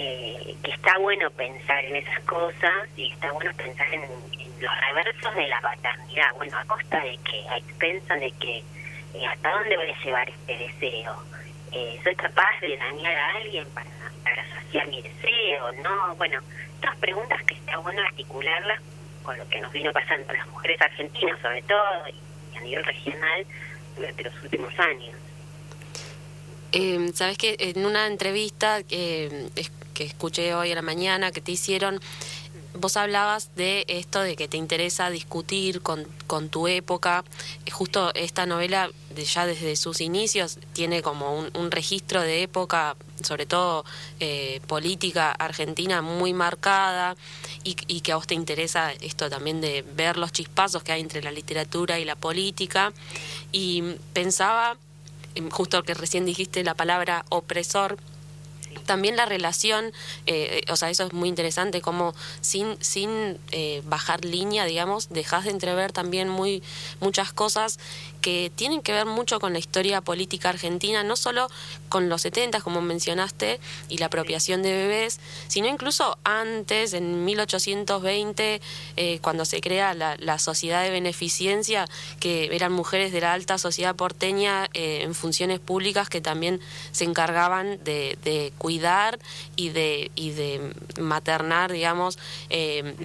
[0.02, 4.04] eh, que está bueno pensar en esas cosas y está bueno pensar en,
[4.62, 8.58] los reversos de la paternidad, bueno, a costa de que, a expensas de que
[9.14, 11.16] eh, hasta dónde voy a llevar este deseo.
[11.72, 13.90] Eh, ¿Soy capaz de dañar a alguien para,
[14.24, 15.72] para saciar mi deseo?
[15.84, 16.40] No, bueno,
[16.76, 18.82] estas preguntas que está bueno articularlas
[19.24, 22.08] con lo que nos vino pasando a las mujeres argentinas sobre todo
[22.54, 23.46] y a nivel regional
[23.96, 25.16] durante los últimos años.
[26.72, 29.50] Eh, Sabes que en una entrevista que
[30.00, 32.00] que escuché hoy a la mañana que te hicieron,
[32.74, 37.26] vos hablabas de esto de que te interesa discutir con, con tu época.
[37.70, 43.46] Justo esta novela, de ya desde sus inicios, tiene como un, registro de época, sobre
[43.46, 43.84] todo
[44.22, 47.18] eh, política argentina, muy marcada
[47.66, 51.02] y, y, que a vos te interesa esto también de ver los chispazos que hay
[51.02, 52.94] entre la literatura y la política.
[53.52, 53.84] Y
[54.14, 54.78] pensaba,
[55.52, 57.98] justo que recién dijiste la palabra opresor,
[58.86, 59.92] también la relación,
[60.26, 65.46] eh, o sea, eso es muy interesante, como sin, sin eh, bajar línea, digamos, dejas
[65.46, 66.64] de entrever también muy,
[67.00, 67.80] muchas cosas
[68.22, 71.50] que tienen que ver mucho con la historia política argentina, no solo
[71.90, 78.62] con los 70, como mencionaste, y la apropiación de bebés, sino incluso antes, en 1820,
[78.98, 81.88] eh, cuando se crea la, la, sociedad de beneficencia,
[82.20, 86.60] que eran mujeres de la alta sociedad porteña eh, en funciones públicas que también
[86.92, 89.20] se encargaban de, de cuidar
[89.56, 92.18] y de, y de maternar, digamos,
[92.50, 92.96] eh,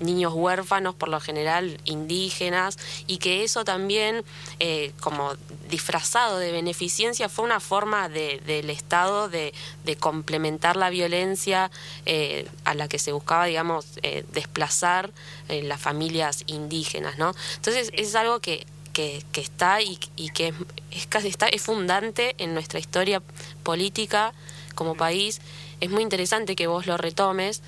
[0.00, 4.24] niños huérfanos, por lo general indígenas, y que eso también,
[4.58, 5.34] eh, como
[5.68, 9.52] disfrazado de beneficencia, fue una forma de, del Estado de,
[9.84, 11.70] de, complementar la violencia
[12.06, 15.12] eh, a la que se buscaba, digamos, eh, desplazar
[15.48, 17.34] las familias indígenas, ¿no?
[17.56, 20.52] Entonces es algo que que, que, está y, y que
[20.90, 23.22] es, casi está, es fundante en nuestra historia
[23.62, 24.32] política
[24.74, 25.40] como país.
[25.80, 27.62] Es muy interesante que vos lo retomes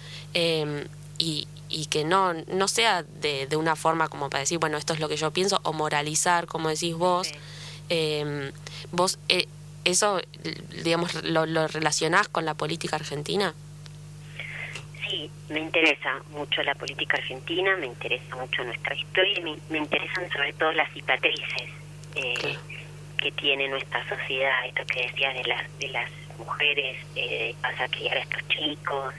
[1.19, 4.93] y, y que no, no sea de, de, una forma como para decir, bueno, esto
[4.93, 7.33] es lo que yo pienso, o moralizar, como decís vos.
[7.89, 8.53] Eh,
[8.93, 9.49] ¿Vos eh,
[9.85, 10.21] eso,
[10.85, 13.55] digamos, lo, lo relacionás con la política argentina?
[15.09, 20.31] Sí, me interesa mucho la política argentina, me interesa mucho nuestra historia y me, interesan
[20.31, 21.69] sobre todo las cicatrices
[22.15, 22.57] eh,
[23.19, 28.17] que tiene nuestra sociedad, esto que decías de las, de las mujeres, eh, a criar
[28.19, 29.15] a estos chicos,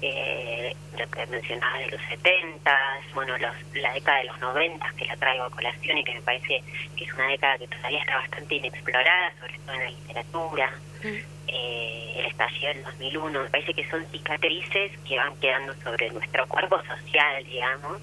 [0.00, 2.78] eh, lo que mencionaba de los 70,
[3.14, 6.22] bueno, los, la década de los 90 que la traigo a colación y que me
[6.22, 6.62] parece
[6.96, 11.08] que es una década que todavía está bastante inexplorada, sobre todo en la literatura, mm.
[11.48, 16.46] eh, el estallido del 2001, me parece que son cicatrices que van quedando sobre nuestro
[16.46, 18.00] cuerpo social, digamos,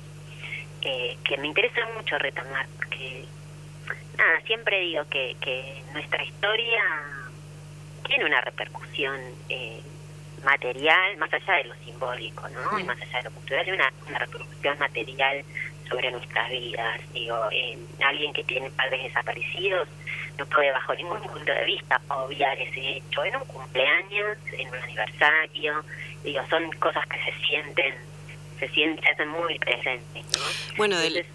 [0.81, 3.25] eh, que me interesa mucho retomar, porque,
[4.17, 6.83] nada, siempre digo que, que nuestra historia
[8.07, 9.81] tiene una repercusión eh,
[10.45, 12.79] material, más allá de lo simbólico, ¿no?
[12.79, 15.43] Y más allá de lo cultural, hay una, una repercusión material
[15.89, 17.01] sobre nuestras vidas.
[17.13, 19.87] Digo, eh, alguien que tiene padres desaparecidos
[20.37, 24.75] no puede bajo ningún punto de vista obviar ese hecho en un cumpleaños, en un
[24.75, 25.83] aniversario.
[26.23, 27.95] Digo, son cosas que se sienten,
[28.59, 30.75] se sienten, se hacen muy presentes, ¿no?
[30.77, 31.25] Bueno, del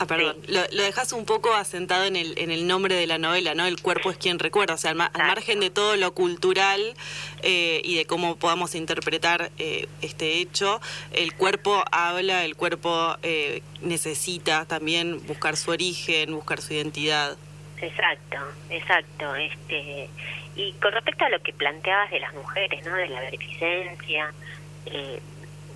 [0.00, 0.38] Ah, perdón.
[0.48, 3.66] Lo, lo dejas un poco asentado en el, en el nombre de la novela, ¿no?
[3.66, 4.72] El cuerpo es quien recuerda.
[4.72, 6.94] O sea, al, margen de todo lo cultural
[7.42, 10.80] eh, y de cómo podamos interpretar eh, este hecho,
[11.12, 17.36] el cuerpo habla, el cuerpo eh, necesita también buscar su origen, buscar su identidad.
[17.82, 18.38] Exacto,
[18.70, 19.34] exacto.
[19.34, 20.08] Este
[20.56, 22.96] y con respecto a lo que planteabas de las mujeres, ¿no?
[22.96, 24.32] De la beneficencia,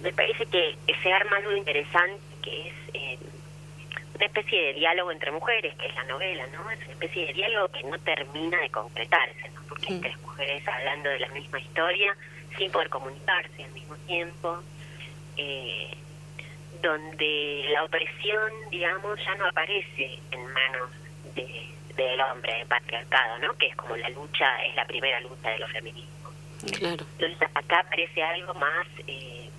[0.02, 2.74] me parece que se arma algo interesante que es
[4.14, 6.70] una especie de diálogo entre mujeres, que es la novela, ¿no?
[6.70, 9.62] Es una especie de diálogo que no termina de concretarse, ¿no?
[9.68, 12.16] Porque hay tres mujeres hablando de la misma historia
[12.56, 14.62] sin poder comunicarse al mismo tiempo,
[15.36, 15.90] eh,
[16.80, 20.90] donde la opresión, digamos, ya no aparece en manos
[21.34, 23.56] de, del hombre, del patriarcado, ¿no?
[23.58, 26.32] Que es como la lucha, es la primera lucha de los feminismos.
[26.78, 27.04] Claro.
[27.18, 29.50] Entonces acá aparece algo más, eh,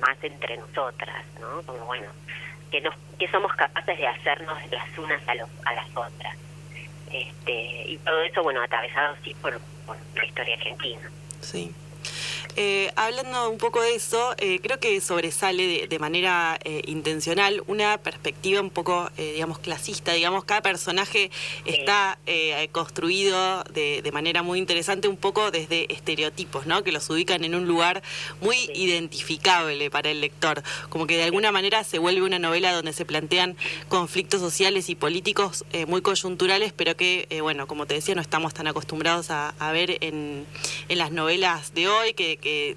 [0.00, 1.62] más entre nosotras, ¿no?
[1.62, 2.10] Como bueno,
[2.74, 6.36] que, nos, que somos capaces de hacernos las unas a, los, a las otras.
[7.08, 11.08] Este, y todo eso, bueno, atravesado sí por, por la historia argentina.
[11.40, 11.72] Sí.
[12.56, 17.98] Eh, hablando un poco de eso, eh, creo que sobresale de, manera eh, intencional una
[17.98, 20.12] perspectiva un poco, digamos, clasista.
[20.12, 21.30] Digamos, cada personaje
[21.64, 22.18] está
[22.72, 26.84] construido de, manera muy interesante, un poco desde estereotipos, ¿no?
[26.84, 28.02] Que los ubican en un lugar
[28.40, 30.62] muy identificable para el lector.
[30.88, 33.56] Como que de alguna manera se vuelve una novela donde se plantean
[33.88, 38.66] conflictos sociales y políticos muy coyunturales, pero que, bueno, como te decía, no estamos tan
[38.66, 40.46] acostumbrados a, ver en,
[40.88, 42.76] en las novelas de hoy, que que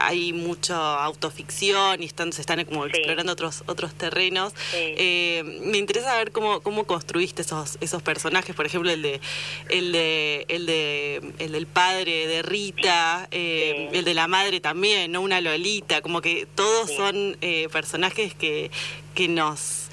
[0.00, 4.54] hay mucha autoficción y están, se están como explorando otros otros terrenos.
[4.72, 9.20] Eh, me interesa ver cómo, cómo construiste esos esos personajes, por ejemplo el de
[9.68, 15.10] el de el de el del padre de Rita, eh, el de la madre también,
[15.10, 18.70] no una Lolita, como que todos son eh, personajes que
[19.16, 19.88] que nos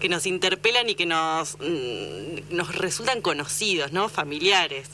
[0.00, 4.08] que nos interpelan y que nos mm, nos resultan conocidos, ¿no?
[4.08, 4.88] Familiares.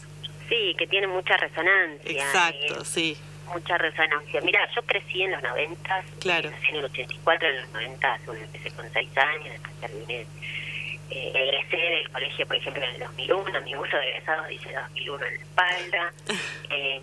[0.49, 2.11] Sí, que tienen mucha resonancia.
[2.11, 3.17] Exacto, sí
[3.49, 4.41] mucha resonancia.
[4.43, 6.51] Mira, yo crecí en los 90, claro.
[6.51, 10.27] nací en el 84, en los 90, empecé con 6 años, después terminé,
[11.11, 15.27] eh, egresé del colegio, por ejemplo, en el 2001, mi uso de egresado dice 2001
[15.27, 16.13] en la espalda.
[16.71, 17.01] eh,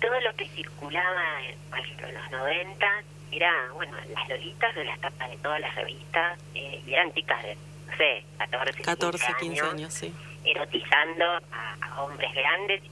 [0.00, 2.86] todo lo que circulaba, por ejemplo, en los 90,
[3.32, 7.42] era, bueno, las lolitas de las tapas de todas las revistas, eh, y eran chicas
[7.42, 10.14] de, no sé, 14, 14 15 años, sí.
[10.44, 12.82] erotizando a, a hombres grandes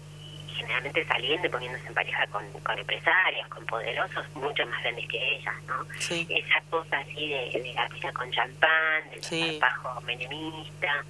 [0.59, 2.45] generalmente saliendo y poniéndose en pareja con,
[2.79, 5.87] empresarios, con poderosos, mucho más grandes que ellas, ¿no?
[5.95, 9.61] Esa cosa así de, la pizza con champán, del sí.
[10.05, 11.05] menemista,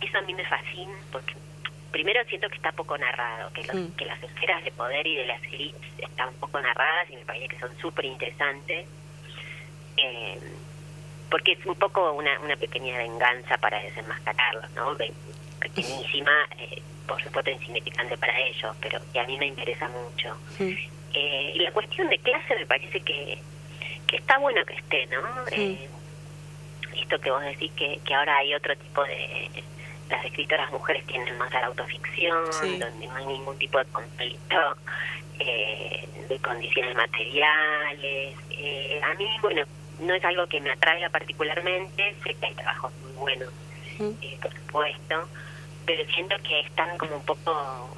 [0.00, 1.34] eso a mí me fascina porque
[1.90, 3.92] primero siento que está poco narrado, que, mm.
[3.96, 7.48] que las esferas de poder y de las élites están poco narradas y me parece
[7.48, 8.86] que son súper interesantes.
[9.96, 10.40] Eh,
[11.30, 14.96] porque es un poco una, una pequeña venganza para desenmascararlos, ¿no?
[15.60, 20.36] Pequeñísima, eh, por supuesto insignificante para ellos, pero que a mí me interesa mucho.
[21.14, 23.38] Eh, y la cuestión de clase me parece que,
[24.06, 25.22] que está bueno que esté, ¿no?
[25.52, 25.88] Eh,
[26.96, 29.50] esto que vos decís que, que ahora hay otro tipo de...
[30.10, 32.44] Las escritoras mujeres tienen más a la autoficción,
[32.78, 34.56] donde no hay ningún tipo de conflicto
[35.38, 38.36] eh, de condiciones materiales.
[39.02, 39.64] a mí, bueno,
[40.00, 43.48] no es algo que me atraiga particularmente, sé que hay trabajos muy buenos,
[44.42, 45.28] por supuesto,
[45.86, 47.96] pero siento que están como un poco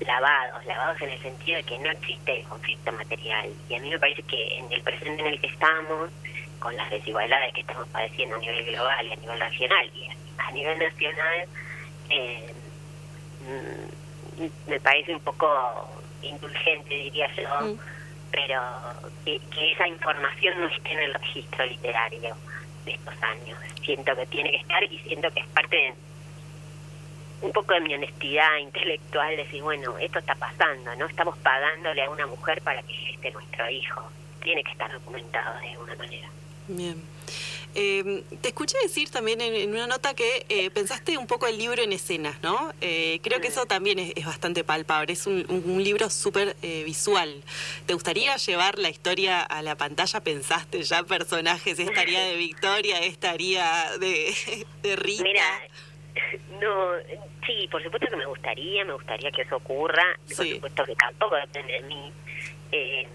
[0.00, 3.50] lavados, lavados en el sentido de que no existe conflicto material.
[3.68, 6.10] Y a mí me parece que en el presente en el que estamos,
[6.58, 10.50] con las desigualdades que estamos padeciendo a nivel global y a nivel regional y a
[10.52, 11.48] nivel nacional,
[12.10, 12.54] eh,
[13.44, 15.48] mm, me parece un poco
[16.22, 17.78] indulgente, diría yo, mm.
[18.30, 18.62] pero
[19.24, 22.36] que, que, esa información no esté en el registro literario
[22.84, 23.58] de estos años.
[23.84, 25.94] Siento que tiene que estar y siento que es parte de
[27.40, 31.06] un poco de mi honestidad intelectual, decir, bueno, esto está pasando, ¿no?
[31.06, 34.02] Estamos pagándole a una mujer para que geste nuestro hijo.
[34.42, 36.28] Tiene que estar documentado de alguna manera.
[36.68, 37.02] Bien.
[37.74, 41.82] Eh, te escuché decir también en, una nota que eh, pensaste un poco el libro
[41.82, 42.72] en escenas, ¿no?
[42.80, 45.46] Eh, creo que eso también es, bastante palpable, es un,
[45.78, 47.42] libro súper visual.
[47.86, 50.20] ¿Te gustaría llevar la historia a la pantalla?
[50.20, 51.78] ¿Pensaste ya personajes?
[51.78, 52.98] ¿Estaría de Victoria?
[53.00, 55.22] ¿Estaría de, de Rita?
[55.22, 55.60] Mira,
[56.60, 56.92] no,
[57.46, 60.04] sí, por supuesto que me gustaría, me gustaría que eso ocurra,
[60.36, 62.12] por supuesto que tampoco depende de mí,
[62.72, 63.06] eh,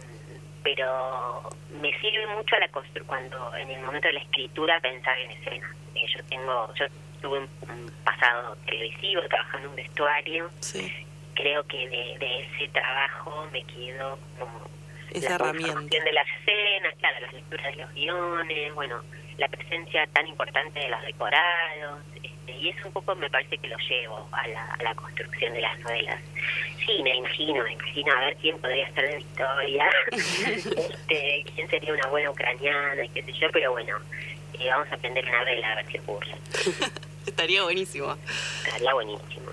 [0.63, 1.49] pero
[1.81, 2.69] me sirve mucho a la
[3.05, 5.75] cuando en el momento de la escritura pensar en escena.
[5.95, 6.85] Eh, yo tengo, yo
[7.21, 10.51] tuve un, pasado televisivo trabajando en un vestuario,
[11.35, 14.61] creo que de, ese trabajo me quedo como
[15.11, 16.03] esa la herramienta.
[16.03, 19.01] de las escenas, claro, las lecturas de los guiones, bueno,
[19.37, 21.99] la presencia tan importante de los decorados,
[22.47, 25.61] y eso un poco me parece que lo llevo a la, a la construcción de
[25.61, 26.19] las novelas.
[26.85, 31.93] Sí, me imagino, me imagino a ver quién podría estar de Victoria, este, quién sería
[31.93, 33.97] una buena ucraniana y qué sé yo, pero bueno,
[34.59, 36.31] eh, vamos a aprender una vela a ver qué ocurre.
[37.25, 38.15] Estaría buenísimo.
[38.65, 39.51] Estaría buenísimo.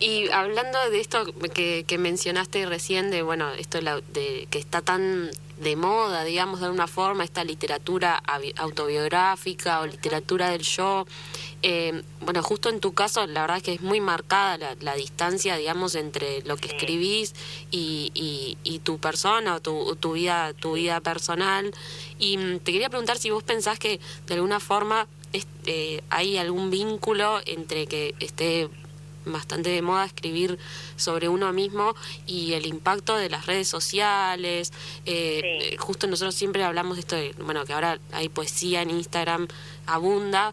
[0.00, 5.30] Y hablando de esto que, que mencionaste recién, de bueno, esto de, que está tan
[5.62, 8.22] de moda, digamos, de alguna forma, esta literatura
[8.56, 11.06] autobiográfica o literatura del yo.
[11.62, 15.56] Eh, bueno, justo en tu caso, la verdad es que es muy marcada la, distancia,
[15.56, 17.34] digamos, entre lo que escribís
[17.70, 18.10] y,
[18.64, 21.72] y, tu persona o tu, tu, vida, tu vida personal.
[22.18, 26.70] Y mm, te quería preguntar si vos pensás que de alguna forma este, hay algún
[26.70, 28.68] vínculo entre que esté
[29.24, 30.58] bastante de moda escribir
[30.96, 31.94] sobre uno mismo
[32.26, 34.72] y el impacto de las redes sociales.
[35.06, 39.48] Eh, justo nosotros siempre hablamos de esto, de, bueno, que ahora hay poesía en Instagram,
[39.86, 40.52] abunda,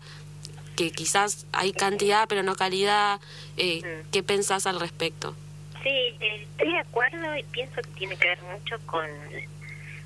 [0.75, 3.19] que quizás hay cantidad pero no calidad.
[3.57, 4.11] Eh, mm.
[4.11, 5.35] ¿Qué pensás al respecto?
[5.83, 9.05] Sí, eh, estoy de acuerdo y pienso que tiene que ver mucho con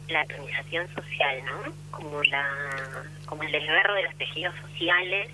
[0.10, 1.74] la organización social, ¿no?
[1.92, 2.46] Como la
[3.26, 5.30] como el desgarro de los tejidos sociales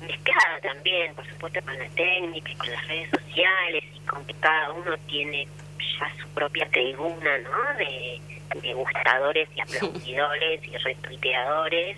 [0.00, 4.34] mezclada también, por supuesto, con la técnica y con las redes sociales y con que
[4.34, 5.48] cada uno tiene
[5.98, 7.78] ya su propia tribuna, ¿no?
[7.78, 8.20] De,
[8.74, 11.96] gustadores y aplaudidores y retuiteadores.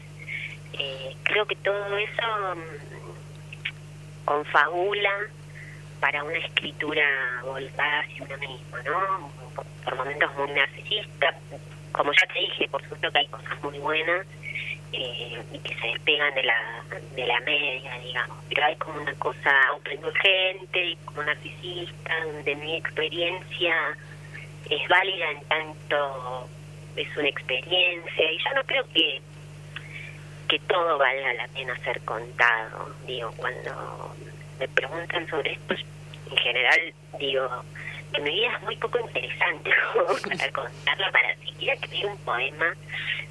[0.72, 5.10] Eh, creo que todo eso mm, confabula
[6.00, 7.04] para una escritura
[7.44, 9.30] volcada hacia uno mismo, ¿no?
[9.54, 11.34] Por, momentos muy narcisista.
[11.92, 14.26] Como ya te dije, por supuesto que hay cosas muy buenas,
[14.92, 16.84] eh, y que se despegan de la,
[17.14, 18.38] de la media, digamos.
[18.48, 23.74] Pero hay como una cosa autoindulgente como narcisista, donde mi experiencia
[24.68, 26.48] es válida en tanto
[26.96, 29.20] es una experiencia y yo no creo que
[30.48, 32.92] que todo valga la pena ser contado.
[33.06, 34.16] Digo, cuando
[34.58, 35.74] me preguntan sobre esto,
[36.28, 37.48] en general digo
[38.12, 39.70] que mi vida es muy poco interesante
[40.28, 42.74] para contarla, para siquiera escribir un poema,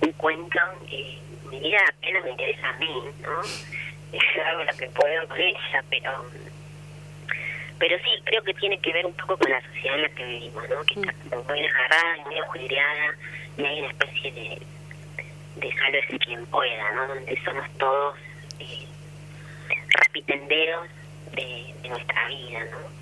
[0.01, 0.60] un cuento.
[0.89, 1.20] Eh,
[1.50, 2.89] mi vida apenas me interesa a mí,
[3.22, 3.41] ¿no?
[4.45, 6.26] Hago lo que puedo con ella, pero
[7.80, 10.26] pero sí, creo que tiene que ver un poco con la sociedad en la que
[10.26, 10.84] vivimos, ¿no?
[10.84, 13.16] Que está como muy desgarrada muy ajudiada
[13.58, 14.62] y hay una especie de,
[15.56, 17.08] de sálvese quien pueda, ¿no?
[17.08, 18.18] Donde somos todos
[18.60, 18.88] eh,
[19.89, 20.88] rapitenderos
[21.32, 22.99] de, de nuestra vida, ¿no?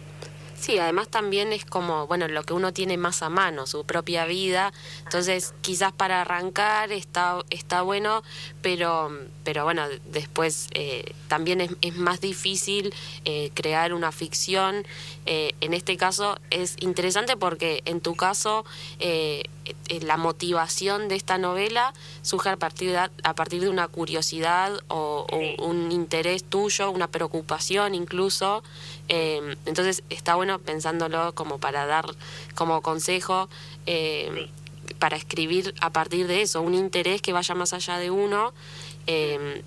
[0.60, 4.26] Sí, además también es como, bueno, lo que uno tiene más a mano, su propia
[4.26, 4.74] vida.
[5.04, 8.24] Entonces, quizás para arrancar está, está bueno,
[8.62, 9.12] pero,
[9.44, 12.94] pero bueno, después eh, también es, es, más difícil
[13.24, 14.86] eh, crear una ficción.
[15.28, 18.66] Eh, en este caso es interesante porque en tu caso
[20.02, 25.26] la motivación de esta novela surge a partir de, a partir de una curiosidad o,
[25.32, 28.64] o un interés tuyo, una preocupación incluso.
[29.08, 32.06] entonces está bueno pensándolo como para dar
[32.56, 33.50] como consejo
[33.86, 34.50] eh,
[35.00, 38.54] para escribir a partir de eso, un interés que vaya más allá de uno.
[39.06, 39.64] Eh,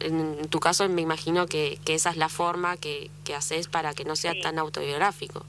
[0.00, 3.94] en tu caso me imagino que, que esa es la forma que, que haces para
[3.94, 5.44] que no sea tan autobiográfico.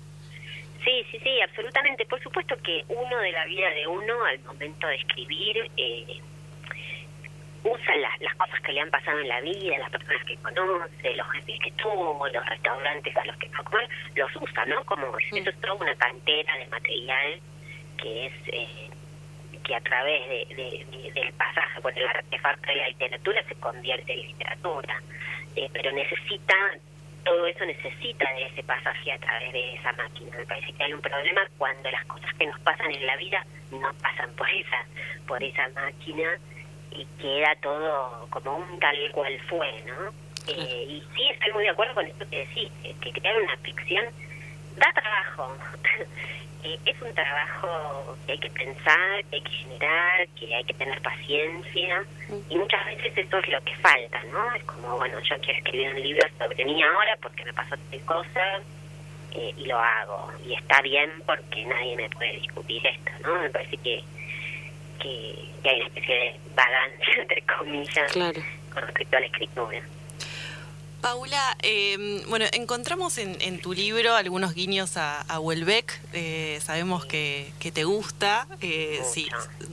[0.84, 2.05] Sí, sí, sí, absolutamente.
[2.05, 6.21] Por supuesto que uno de la vida de uno al momento de escribir eh,
[7.63, 11.15] usa las, las cosas que le han pasado en la vida, las personas que conoce,
[11.15, 14.84] los jefes que tuvo, los restaurantes a los que fue los usa, ¿no?
[14.86, 17.39] Como eso es toda una cantera de material
[17.97, 18.89] que es eh,
[19.63, 24.27] que a través de, del pasaje por el artefacto de la literatura se convierte en
[24.27, 25.01] literatura,
[25.55, 26.55] eh, pero necesita
[27.24, 30.38] todo eso necesita de ese pasaje a través de esa máquina.
[30.38, 33.45] Me parece que hay un problema cuando las cosas que nos pasan en la vida
[33.72, 34.86] no pasan por esa
[35.28, 36.38] por esa máquina
[36.91, 40.11] y queda todo como un tal cual fue, ¿no?
[40.47, 44.05] Eh, y sí estoy muy de acuerdo con esto que decís, que crear una ficción
[44.78, 45.55] da trabajo.
[46.64, 50.74] Eh, es un trabajo que hay que pensar, que hay que generar, que hay que
[50.74, 52.03] tener paciencia
[52.49, 54.53] y muchas veces eso es lo que falta, ¿no?
[54.53, 58.01] Es como, bueno, yo quiero escribir un libro sobre mí ahora porque me pasó tal
[58.01, 58.62] cosa
[59.32, 63.41] eh, y lo hago y está bien porque nadie me puede discutir esto, ¿no?
[63.41, 64.03] Me parece que
[64.99, 68.14] que, hay una especie de vagancia, entre comillas,
[68.74, 69.82] con respecto a la escritura.
[71.02, 76.00] Paula, em, bueno, encontramos en, tu libro algunos guiños a, a Welbeck.
[76.14, 79.28] Eh, sabemos que, te gusta, eh, sí,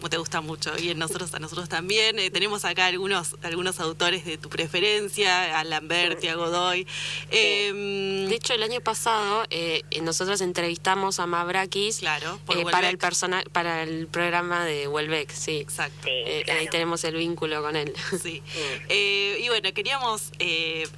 [0.09, 0.73] te gusta mucho.
[0.79, 2.19] Y a nosotros, a nosotros también.
[2.19, 6.87] Eh, tenemos acá algunos, algunos autores de tu preferencia, a Lamberti, a Godoy.
[7.31, 9.45] Em, de hecho, el año pasado
[10.03, 12.39] nosotros entrevistamos a Mavrakis claro,
[12.71, 12.99] para el
[13.53, 15.59] para el programa de Welbeck, sí.
[15.59, 16.09] Exacto.
[16.09, 17.93] Ahí tenemos el vínculo con él.
[18.23, 18.43] Sí.
[18.89, 20.31] y bueno, queríamos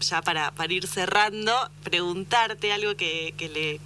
[0.00, 1.52] ya para, ir cerrando,
[1.84, 3.80] preguntarte algo que, le,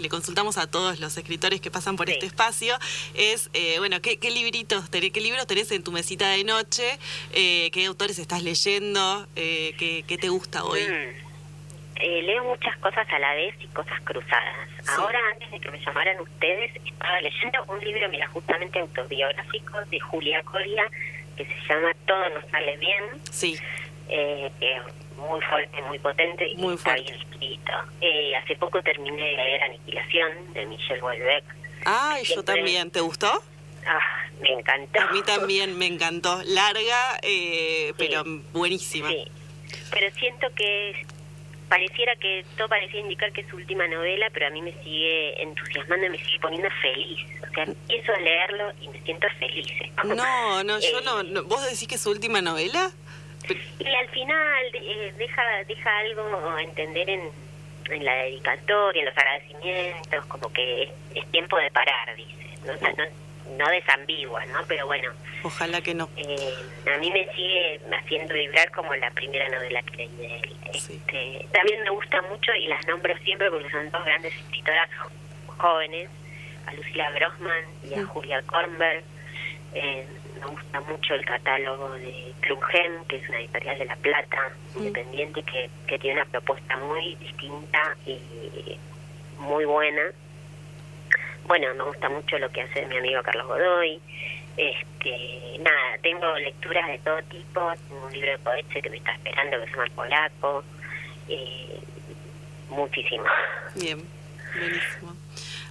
[0.00, 2.76] le, consultamos a todos los escritores que pasan por este espacio,
[3.14, 6.98] es, eh, bueno, ¿qué, libritos tenés, qué libros tenés en tu mesita de noche?
[7.32, 9.26] Eh, ¿Qué autores estás leyendo?
[9.36, 10.80] Eh, ¿qué, te gusta hoy?
[10.80, 12.26] Mm.
[12.26, 14.68] leo muchas cosas a la vez y cosas cruzadas.
[14.98, 20.00] Ahora, antes de que me llamaran ustedes, estaba leyendo un libro, mira, justamente autobiográfico de
[20.00, 20.84] Julia Coria,
[21.36, 23.04] que se llama Todo nos sale bien.
[23.30, 23.58] Sí.
[24.08, 24.50] Eh,
[25.16, 27.72] muy fuerte, muy potente y muy está bien escrito.
[28.00, 31.44] Eh, hace poco terminé de leer Aniquilación de Michel Houellebecq.
[31.84, 32.90] Ah, yo también.
[32.90, 33.42] ¿Te gustó?
[33.86, 35.00] Ah, me encantó.
[35.00, 36.42] A mí también me encantó.
[36.44, 39.08] Larga, eh, pero buenísima.
[39.08, 39.24] Sí,
[39.90, 41.06] pero siento que
[41.68, 45.42] pareciera que todo parecía indicar que es su última novela, pero a mí me sigue
[45.42, 47.18] entusiasmando y me sigue poniendo feliz.
[47.42, 49.66] O sea, empiezo a leerlo y me siento feliz.
[50.04, 52.90] No, no, yo no, no, ¿Vos decís que es su última novela?
[53.78, 57.30] Y al final eh, deja, deja algo a entender en,
[57.90, 62.32] en la dedicatoria, en los agradecimientos, como que es, tiempo de parar, dice.
[62.64, 63.56] ¿no?
[63.58, 64.58] no, desambigua, ¿no?
[64.66, 65.12] Pero bueno.
[65.42, 66.08] Ojalá que no.
[66.16, 66.54] Eh,
[66.94, 70.56] a mí me sigue haciendo vibrar como la primera novela que leí de él.
[70.74, 74.88] Este, también me gusta mucho y las nombro siempre porque son dos grandes escritoras
[75.46, 76.10] jóvenes,
[76.66, 79.04] a Lucila Grossman y a Julia Kornberg.
[79.74, 80.06] Eh,
[80.40, 85.42] me gusta mucho el catálogo de Clubgen, que es una editorial de La Plata, independiente,
[85.42, 88.78] que, que tiene una propuesta muy distinta y
[89.38, 90.02] muy buena.
[91.46, 94.00] Bueno, me gusta mucho lo que hace mi amigo Carlos Godoy.
[94.56, 99.12] Este, nada, tengo lecturas de todo tipo, tengo un libro de poesía que me está
[99.12, 100.64] esperando que se llama Polaco,
[101.28, 101.80] eh,
[102.70, 103.24] muchísimo.
[103.74, 104.02] Bien,
[104.58, 105.15] buenísimo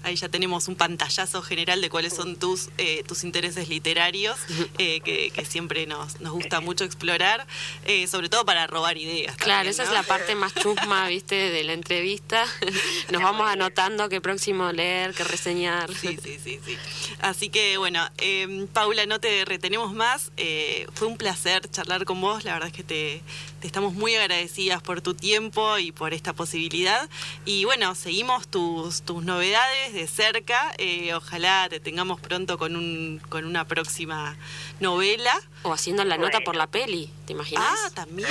[0.05, 4.37] ahí ya tenemos un pantallazo general de cuáles son tus, eh, tus intereses literarios,
[4.77, 7.45] eh, que, siempre nos, nos gusta mucho explorar,
[7.85, 9.35] eh, sobre todo para robar ideas.
[9.37, 12.45] Claro, esa es la parte más chusma, viste, de la entrevista.
[13.11, 15.93] Nos vamos anotando qué próximo leer, qué reseñar.
[15.93, 16.77] Sí, sí, sí, sí.
[17.19, 20.31] Así que bueno, em, Paula, no te retenemos más.
[20.93, 23.21] fue un placer charlar con vos, la verdad es que te,
[23.65, 27.09] te estamos muy agradecidas por tu tiempo y por esta posibilidad.
[27.45, 30.71] Y bueno, seguimos tus, tus novedades de cerca.
[30.77, 34.37] Eh, ojalá te tengamos pronto con, un, con una próxima
[34.79, 35.33] novela.
[35.63, 37.65] O haciendo la nota por la peli, ¿te imaginas?
[37.67, 38.29] Ah, también.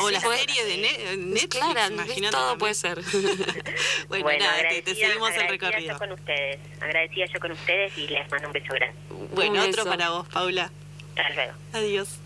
[0.00, 1.56] o la serie de Netflix.
[1.56, 3.02] Claro, todo puede ser.
[4.08, 5.94] bueno, nada, te, seguimos el recorrido.
[5.94, 6.60] Yo con ustedes.
[6.80, 8.96] Agradecida yo con ustedes y les mando un beso grande.
[9.34, 10.70] Bueno, otro para vos, Paula.
[11.16, 11.52] Hasta luego.
[11.72, 12.20] Adiós.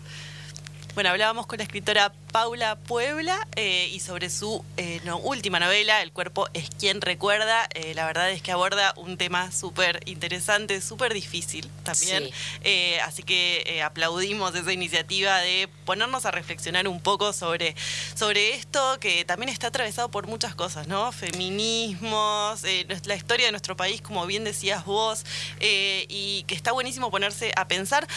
[0.95, 6.11] Bueno, hablábamos con la escritora Paula Puebla eh, y sobre su eh, última novela, El
[6.11, 7.67] cuerpo es quien recuerda.
[7.73, 12.29] Eh, la verdad es que aborda un tema súper interesante, súper difícil también.
[13.03, 17.75] así que aplaudimos esa iniciativa de ponernos a reflexionar un poco sobre,
[18.13, 21.11] sobre esto que también está atravesado por muchas cosas, ¿no?
[21.11, 22.61] Feminismos,
[23.05, 25.25] la historia de nuestro país, como bien decías vos,
[25.59, 28.07] y que está buenísimo ponerse a pensar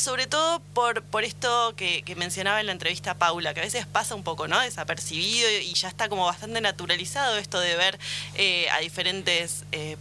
[0.00, 4.14] sobre todo por, por esto que, mencionaba en la entrevista Paula, que a veces pasa
[4.14, 4.58] un poco, ¿no?
[4.60, 7.98] Desapercibido y ya está como bastante naturalizado esto de ver
[8.34, 9.96] eh, a diferentes, eh,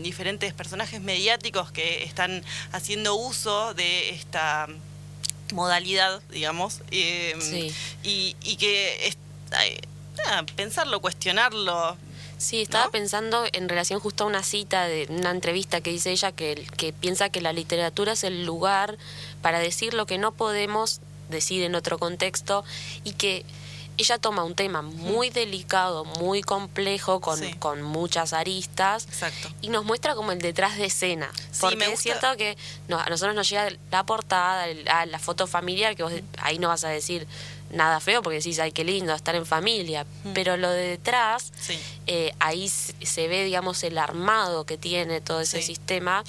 [0.00, 4.68] diferentes personajes mediáticos que están haciendo uso de esta
[5.52, 7.72] modalidad, digamos, eh,
[8.02, 9.14] y, y, que
[10.56, 11.96] pensarlo, cuestionarlo,
[12.38, 16.30] Sí, estaba pensando en relación justo a una cita de una entrevista que dice ella
[16.30, 18.96] que, que piensa que la literatura es el lugar
[19.42, 22.64] para decir lo que no podemos decir en otro contexto
[23.02, 23.44] y que
[23.98, 29.06] ella toma un tema muy delicado, muy complejo, con, con muchas aristas
[29.60, 31.30] y nos muestra como el detrás de escena.
[31.60, 32.56] porque es cierto que
[32.90, 34.66] a nosotros nos llega la portada,
[35.06, 37.26] la foto familiar, que vos ahí no vas a decir
[37.70, 41.52] nada feo porque decís, ay, qué lindo estar en familia, pero lo de detrás,
[42.06, 46.24] eh, ahí se ve, digamos, el armado que tiene todo ese sistema.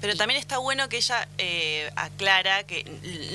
[0.00, 2.84] Pero también está bueno que ella eh, aclara que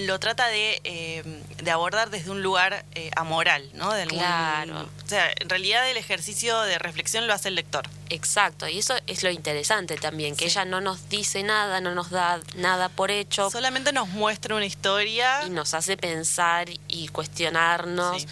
[0.05, 1.23] lo trata de, eh,
[1.61, 3.93] de abordar desde un lugar eh, amoral, ¿no?
[3.93, 4.89] De claro.
[5.03, 7.87] O sea, en realidad el ejercicio de reflexión lo hace el lector.
[8.09, 12.09] Exacto, y eso es lo interesante también, que ella no nos dice nada, no nos
[12.09, 13.49] da nada por hecho.
[13.49, 15.43] Solamente nos muestra una historia.
[15.45, 18.27] Y nos hace pensar y cuestionarnos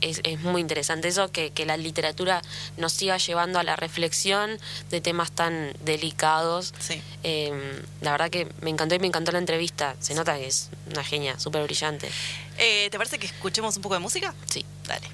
[0.00, 2.42] es, es muy interesante eso, que, que la literatura
[2.76, 4.58] nos siga llevando a la reflexión
[4.90, 6.74] de temas tan delicados.
[6.78, 7.02] Sí.
[7.22, 9.96] Eh, la verdad que me encantó y me encantó la entrevista.
[10.00, 12.10] Se nota que es una genia, súper brillante.
[12.58, 14.34] Eh, ¿Te parece que escuchemos un poco de música?
[14.46, 14.64] Sí.
[14.86, 15.08] Dale.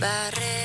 [0.00, 0.59] Va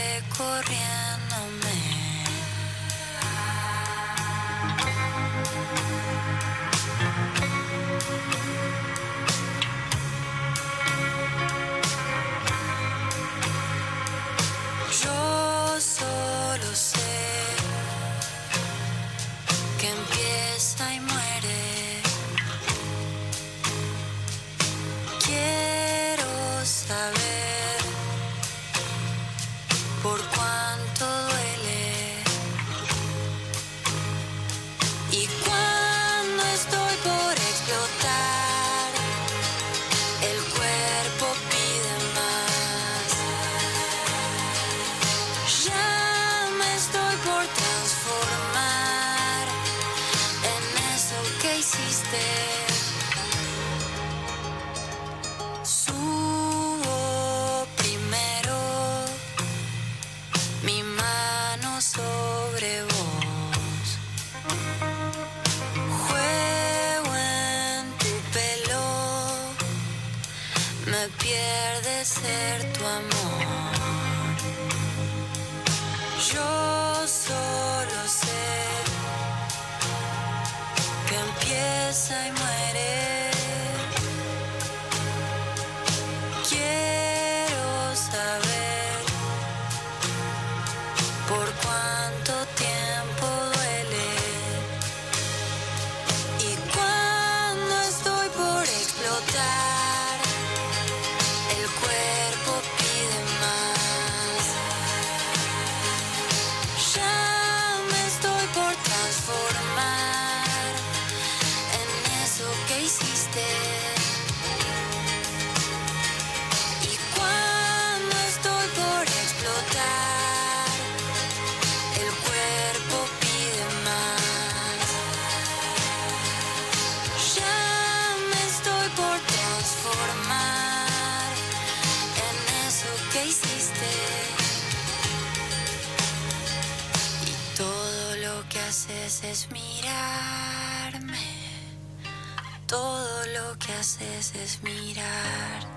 [144.63, 145.76] mirar.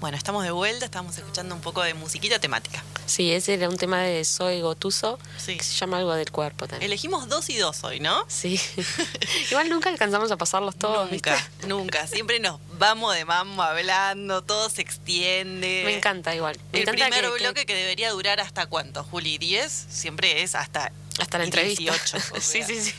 [0.00, 2.82] Bueno, estamos de vuelta, estamos escuchando un poco de musiquita temática.
[3.06, 5.58] Sí, ese era un tema de Zoe Gotuso, Sí.
[5.58, 6.90] que se llama algo del cuerpo también.
[6.90, 8.24] Elegimos dos y dos hoy, ¿no?
[8.26, 8.58] Sí.
[9.50, 11.66] Igual nunca alcanzamos a pasarlos todos, nunca, ¿viste?
[11.68, 12.06] nunca.
[12.06, 15.82] Siempre nos vamos de mambo hablando, todo se extiende.
[15.84, 16.58] Me encanta igual.
[16.72, 20.42] Me El encanta primer que- que- bloque que debería durar hasta cuánto, Juli, 10, siempre
[20.42, 20.90] es hasta
[21.20, 21.80] hasta la entrevista.
[21.82, 22.16] 18.
[22.34, 22.94] o sí, sí, sí.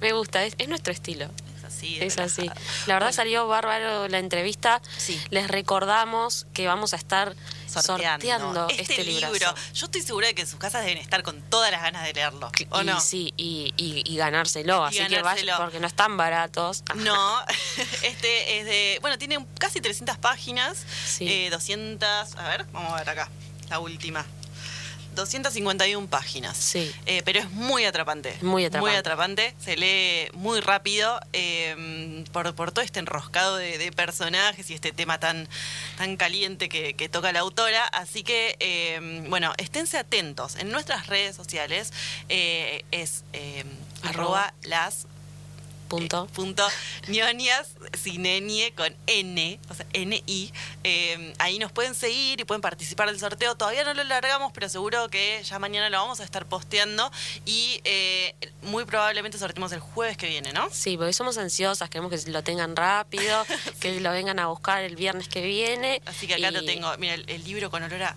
[0.00, 1.28] Me gusta, es, es nuestro estilo.
[2.00, 2.46] Es así.
[2.86, 4.80] La verdad Bueno, salió bárbaro la entrevista.
[4.96, 5.20] Sí.
[5.30, 7.34] Les recordamos que vamos a estar
[7.66, 9.54] sorteando, sorteando, este, este, libro.
[9.74, 12.12] Yo estoy segura de que en sus casas deben estar con todas las ganas de
[12.12, 12.50] leerlo.
[12.70, 13.00] ¿O y no?
[13.00, 14.84] sí, y, y- y ganárselo.
[14.92, 16.82] Y así que vaya, porque no están baratos.
[16.96, 17.40] No,
[18.02, 18.98] este es de.
[19.00, 20.84] Bueno, tiene casi 300 páginas.
[21.06, 21.26] Sí.
[21.28, 22.36] eh, 200.
[22.36, 23.28] A ver, vamos a ver acá.
[23.70, 24.24] La última.
[25.14, 26.56] 251 páginas.
[26.56, 26.92] Sí.
[27.06, 28.36] Eh, pero es muy atrapante.
[28.42, 28.90] Muy atrapante.
[28.90, 29.54] Muy atrapante.
[29.62, 34.92] Se lee muy rápido eh, por, por todo este enroscado de, de personajes y este
[34.92, 35.48] tema tan,
[35.96, 37.84] tan caliente que, que toca la autora.
[37.86, 40.56] Así que, eh, bueno, esténse atentos.
[40.56, 41.92] En nuestras redes sociales
[42.28, 43.24] eh, es
[44.02, 44.44] Arroba.
[44.46, 45.06] arroba las
[45.88, 46.26] Punto.
[46.28, 46.66] eh, punto
[47.08, 50.52] ñoñas sin ñ con n, o sea, ni.
[50.84, 53.54] Eh, ahí nos pueden seguir y pueden participar del sorteo.
[53.54, 57.10] Todavía no lo largamos, pero seguro que ya mañana lo vamos a estar posteando
[57.44, 60.68] y eh, muy probablemente sorteemos el jueves que viene, ¿no?
[60.70, 63.44] Sí, porque somos ansiosas, queremos que lo tengan rápido,
[63.80, 66.02] que lo vengan a buscar el viernes que viene.
[66.06, 66.90] Así que acá lo tengo.
[66.98, 68.16] Mira, el, el libro con olor a,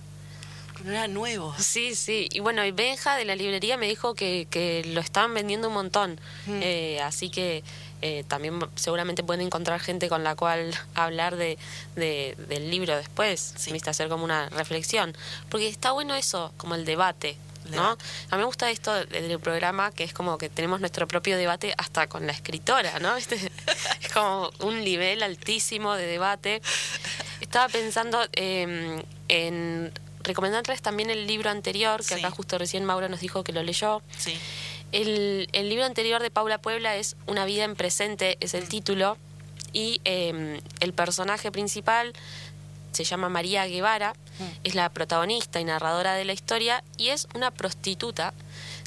[0.83, 1.53] No era nuevo.
[1.57, 2.27] Sí, sí.
[2.31, 5.73] Y bueno, y Benja de la librería me dijo que, que lo estaban vendiendo un
[5.73, 6.19] montón.
[6.45, 6.59] Mm.
[6.61, 7.63] Eh, así que
[8.01, 11.57] eh, también seguramente pueden encontrar gente con la cual hablar de,
[11.95, 13.53] de- del libro después.
[13.57, 13.71] Sí.
[13.73, 13.89] ¿viste?
[13.89, 15.15] Hacer como una reflexión.
[15.49, 17.37] Porque está bueno eso, como el debate.
[17.71, 17.83] ¿no?
[18.29, 21.35] A mí me gusta esto de- del programa, que es como que tenemos nuestro propio
[21.37, 23.17] debate hasta con la escritora, ¿no?
[23.17, 23.27] Es
[24.13, 26.61] como un nivel altísimo de debate.
[27.41, 29.91] Estaba pensando eh, en
[30.27, 32.19] recomendarles también el libro anterior, que Sí.
[32.19, 34.01] acá justo recién Mauro nos dijo que lo leyó.
[34.17, 34.37] Sí.
[34.91, 39.17] El, el libro anterior de Paula Puebla es Una vida en presente, es el título,
[39.73, 42.13] y eh, el personaje principal
[42.93, 44.13] se llama María Guevara,
[44.63, 48.33] es la protagonista y narradora de la historia, y es una prostituta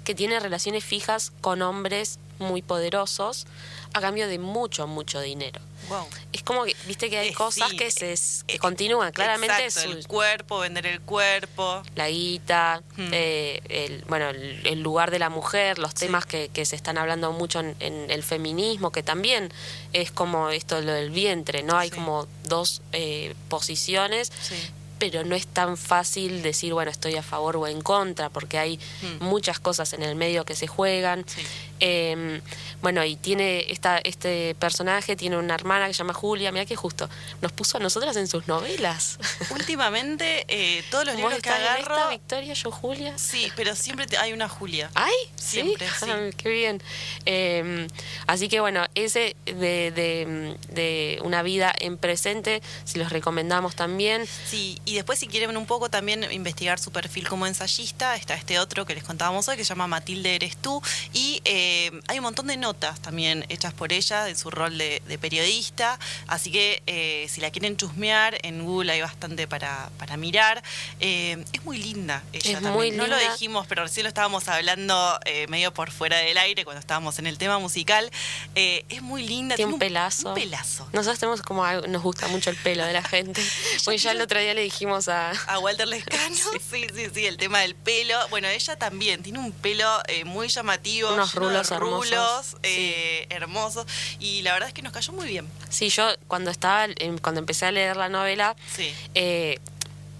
[0.04, 3.46] que tiene relaciones fijas con hombres muy poderosos
[3.92, 5.60] a cambio de mucho, mucho dinero.
[5.88, 6.06] Wow.
[6.32, 8.14] Es como que, viste que hay Eh, cosas sí, que se
[8.46, 9.10] que continúan.
[9.12, 11.82] Claramente Exacto, su- el cuerpo, vender el cuerpo.
[11.96, 13.08] la guita, Hmm.
[13.12, 16.06] eh, el, bueno, el, el lugar de la mujer, los Sí.
[16.06, 19.52] temas que, que se están hablando mucho en, en el feminismo, que también
[19.92, 21.76] es como esto lo del vientre, ¿no?
[21.76, 21.96] Hay Sí.
[21.96, 24.54] como dos eh, posiciones, Sí.
[25.00, 28.78] Pero no es tan fácil decir, bueno, estoy a favor o en contra, porque hay
[29.02, 29.24] Hmm.
[29.24, 31.24] muchas cosas en el medio que se juegan.
[31.26, 31.42] Sí.
[31.82, 32.40] Eh,
[32.82, 36.76] bueno, y tiene esta, este personaje, tiene una hermana que se llama Julia, mira que
[36.76, 37.08] justo
[37.40, 39.18] nos puso a nosotras en sus novelas.
[39.50, 42.10] Últimamente, eh, todos los ¿Vos libros que en esta, agarro.
[42.10, 43.16] Victoria, yo Julia?
[43.18, 44.90] Sí, pero siempre te- hay una Julia.
[44.94, 45.14] ¿Ay?
[45.36, 46.10] Siempre, sí.
[46.10, 46.82] Ah, qué bien.
[47.24, 47.86] Eh,
[48.26, 54.26] así que bueno, ese de, de, de una vida en presente, si los recomendamos también.
[54.46, 58.58] Sí, y después si quieren un poco también investigar su perfil como ensayista, está este
[58.58, 60.82] otro que les contábamos hoy que se llama Matilde Eres tú
[61.12, 65.02] y eh, hay un montón de notas también hechas por ella en su rol de,
[65.06, 70.16] de periodista, así que eh, si la quieren chusmear en Google hay bastante para, para
[70.16, 70.62] mirar.
[71.00, 72.74] Eh, es muy linda ella Es también.
[72.74, 75.18] muy No lo dijimos, pero recién lo estábamos hablando
[75.48, 78.10] medio por fuera del aire cuando estábamos en el tema musical.
[78.54, 79.56] Es muy linda.
[79.56, 80.28] Tiene un un pelazo.
[80.30, 80.88] Un pelazo.
[80.92, 83.40] Nosotros tenemos como algo- nos gusta mucho el pelo de la gente.
[83.84, 85.32] Porque ya el otro día le dijimos a.
[85.46, 86.86] A Walter Lescano, sí.
[86.94, 88.16] sí, sí, el tema del pelo.
[88.30, 92.56] Bueno, ella también tiene un pelo eh, muy llamativo, Unos rulos hermosos.
[92.62, 93.86] eh, hermosos.
[94.18, 95.46] Y la verdad es que nos cayó muy bien.
[95.68, 96.86] Sí, yo cuando estaba,
[97.20, 98.90] cuando empecé a leer la novela, Sí.
[99.14, 99.58] eh,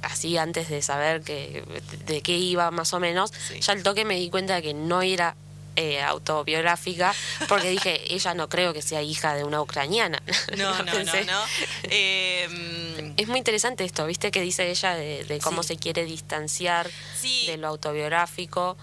[0.02, 1.64] así antes de saber que,
[2.06, 3.60] de qué iba más o menos, Sí.
[3.60, 5.36] ya al toque me di cuenta de que no era
[5.80, 7.14] eh, autobiográfica,
[7.48, 10.22] porque dije, ella no creo que sea hija de una ucraniana.
[10.56, 11.42] No, no, no, no.
[11.84, 14.30] Eh, Es muy interesante esto, ¿viste?
[14.30, 15.68] Que dice ella de, de cómo Sí.
[15.68, 17.46] se quiere distanciar Sí.
[17.46, 18.76] de lo autobiográfico,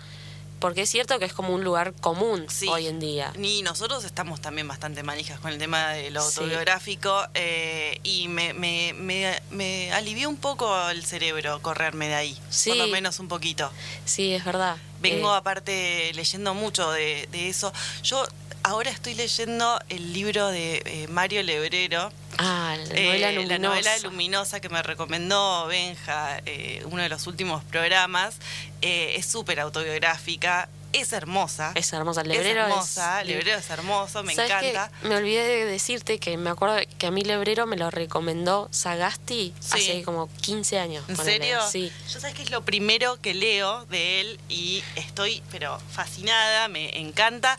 [0.60, 2.68] porque es cierto que es como un lugar común Sí.
[2.68, 3.32] hoy en día.
[3.42, 6.40] Y nosotros estamos también bastante manijas con el tema de lo Sí.
[6.40, 12.38] autobiográfico eh, y me, me, me, me alivió un poco el cerebro correrme de ahí,
[12.50, 12.70] Sí.
[12.70, 13.72] por lo menos un poquito.
[14.06, 14.78] Sí, es verdad.
[15.00, 17.72] Vengo Eh, aparte leyendo mucho de, de eso.
[18.04, 18.26] Yo
[18.64, 23.60] ahora estoy leyendo el libro de eh, Mario Lebrero, ah, la eh, novela la luminosa.
[23.60, 26.42] novela luminosa que me recomendó Benja,
[26.86, 28.36] uno de los últimos programas.
[28.82, 30.70] Es súper autobiográfica,
[31.00, 31.72] es hermosa.
[31.76, 34.92] Es hermosa, el Lebrero es es- hermosa, Lebrero es hermoso, me encanta.
[35.04, 39.54] Me olvidé de decirte que me acuerdo que a mí Lebrero me lo recomendó Sagasti
[39.60, 39.74] Sí.
[39.74, 41.04] hace como 15 años.
[41.08, 41.38] ¿En ponele.
[41.40, 41.60] serio?
[41.70, 41.92] Sí.
[42.12, 46.98] Yo sabes que es lo primero que leo de él y estoy, pero fascinada, me
[47.00, 47.58] encanta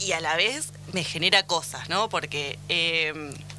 [0.00, 2.08] y a la vez me genera cosas, ¿no?
[2.08, 3.12] Porque, eh,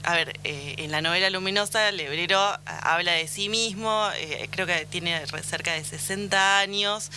[0.04, 4.66] a ver, eh, en la novela Luminosa, Lebrero ah, habla de sí mismo, eh, creo
[4.66, 7.12] que tiene cerca de 60 años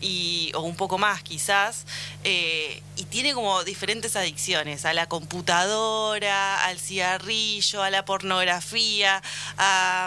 [0.00, 1.84] y, o un poco más quizás,
[2.24, 9.22] eh, y tiene como diferentes adicciones, a la computadora, al cigarrillo, a la pornografía,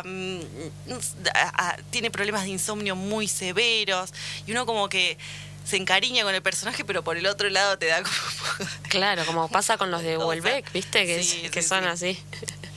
[0.05, 0.39] mm,
[1.89, 4.13] tiene problemas de insomnio muy severos,
[4.45, 5.17] y uno como que
[5.69, 8.69] se encariña con el personaje, pero por el otro lado te da como...
[8.89, 10.17] Claro, como pasa con los de.
[10.17, 11.05] Welbeck, ¿viste?
[11.05, 11.89] Que, Sí, es- que sí, son sí.
[11.89, 12.23] así.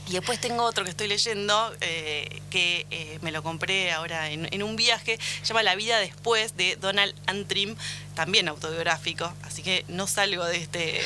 [0.07, 4.47] Y después tengo otro que estoy leyendo, eh, que eh, me lo compré ahora en,
[4.53, 7.75] en un viaje, se llama La vida después, de Donald Antrim,
[8.15, 11.01] también autobiográfico, así que no salgo de este,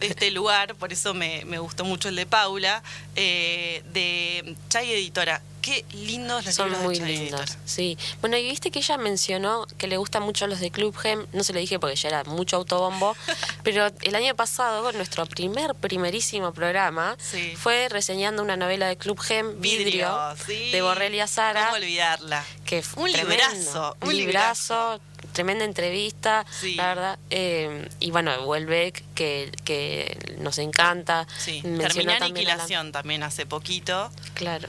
[0.00, 2.82] de este lugar, por eso me, me gustó mucho el de Paula,
[3.16, 5.42] eh, de Chay Editora.
[5.60, 7.60] Qué lindos los Son libros muy de Chay lindos, Editora.
[7.66, 7.98] sí.
[8.20, 11.44] Bueno, y viste que ella mencionó que le gustan mucho los de Club Gem, no
[11.44, 13.14] se lo dije porque ya era mucho autobombo,
[13.64, 17.54] pero el año pasado, nuestro primer, primerísimo programa, Sí.
[17.56, 20.70] fue reseñando una novela de Club Gem, Vidrio, sí.
[20.70, 21.64] de Borrelia Sara.
[21.66, 22.44] ¿Cómo olvidarla?
[22.64, 23.34] que fue Un tremendo.
[23.34, 25.00] librazo, un un librazo,
[25.38, 26.74] tremenda entrevista, Sí.
[26.74, 27.18] la verdad.
[27.30, 31.28] Eh, y bueno, Welbeck, que, que nos encanta.
[31.38, 34.10] Sí, terminé también a la- Aniquilación también hace poquito.
[34.34, 34.66] Claro,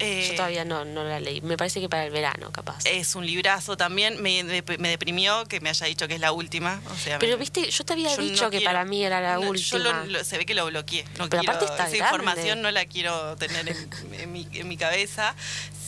[0.00, 1.40] Eh, yo todavía no, no la leí.
[1.40, 2.84] Me parece que para el verano, capaz.
[2.84, 4.20] Es un librazo también.
[4.20, 6.82] Me, me deprimió que me haya dicho que es la última.
[6.90, 9.04] O sea, Pero me- viste, yo te había yo dicho no que quiero- para mí
[9.04, 9.68] era la no, última.
[9.68, 11.04] Yo lo- lo- se ve que lo bloqueé.
[11.16, 12.16] No Pero quiero, aparte está esa grande.
[12.16, 15.36] información no la quiero tener en, en mi, en mi cabeza.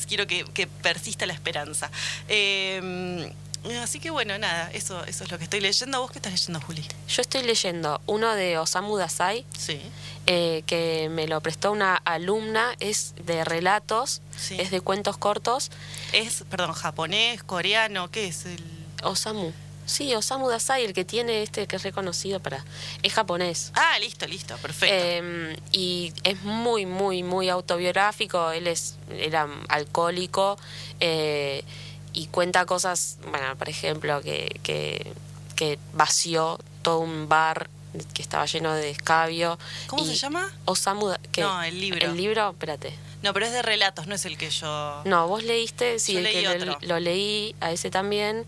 [0.06, 1.88] Quiero que, que persista la esperanza.
[2.28, 3.32] Eh,
[3.82, 6.00] así que bueno, nada, eso, eso es lo que estoy leyendo.
[6.00, 6.84] ¿Vos qué estás leyendo, Juli?
[7.08, 9.80] Yo estoy leyendo uno de Osamu Dazai, Sí.
[10.26, 14.56] eh, que me lo prestó una alumna, es de relatos, Sí.
[14.58, 15.70] es de cuentos cortos.
[16.12, 18.46] Es, perdón, japonés, coreano, ¿qué es?
[18.46, 18.62] El...
[19.02, 19.52] Osamu.
[19.86, 22.64] Sí, Osamu Dazai, el que tiene este que es reconocido para...
[23.02, 23.72] Es japonés.
[23.74, 24.94] Ah, listo, listo, perfecto.
[24.96, 28.52] Eh, y es muy, muy, muy autobiográfico.
[28.52, 30.58] Él es, era alcohólico
[31.00, 31.64] eh,
[32.12, 35.12] y cuenta cosas, bueno, por ejemplo, que, que,
[35.56, 37.68] que vació todo un bar
[38.14, 39.58] que estaba lleno de escabio.
[39.86, 40.52] ¿Cómo y se llama?
[40.64, 41.12] Osamu.
[41.38, 42.06] No, el libro.
[42.06, 42.94] El libro, espérate.
[43.22, 45.02] No, pero es de relatos, no es el que yo...
[45.04, 46.78] No, vos leíste, sí, Yo el que leí lo, otro.
[46.80, 48.46] lo leí, a ese también.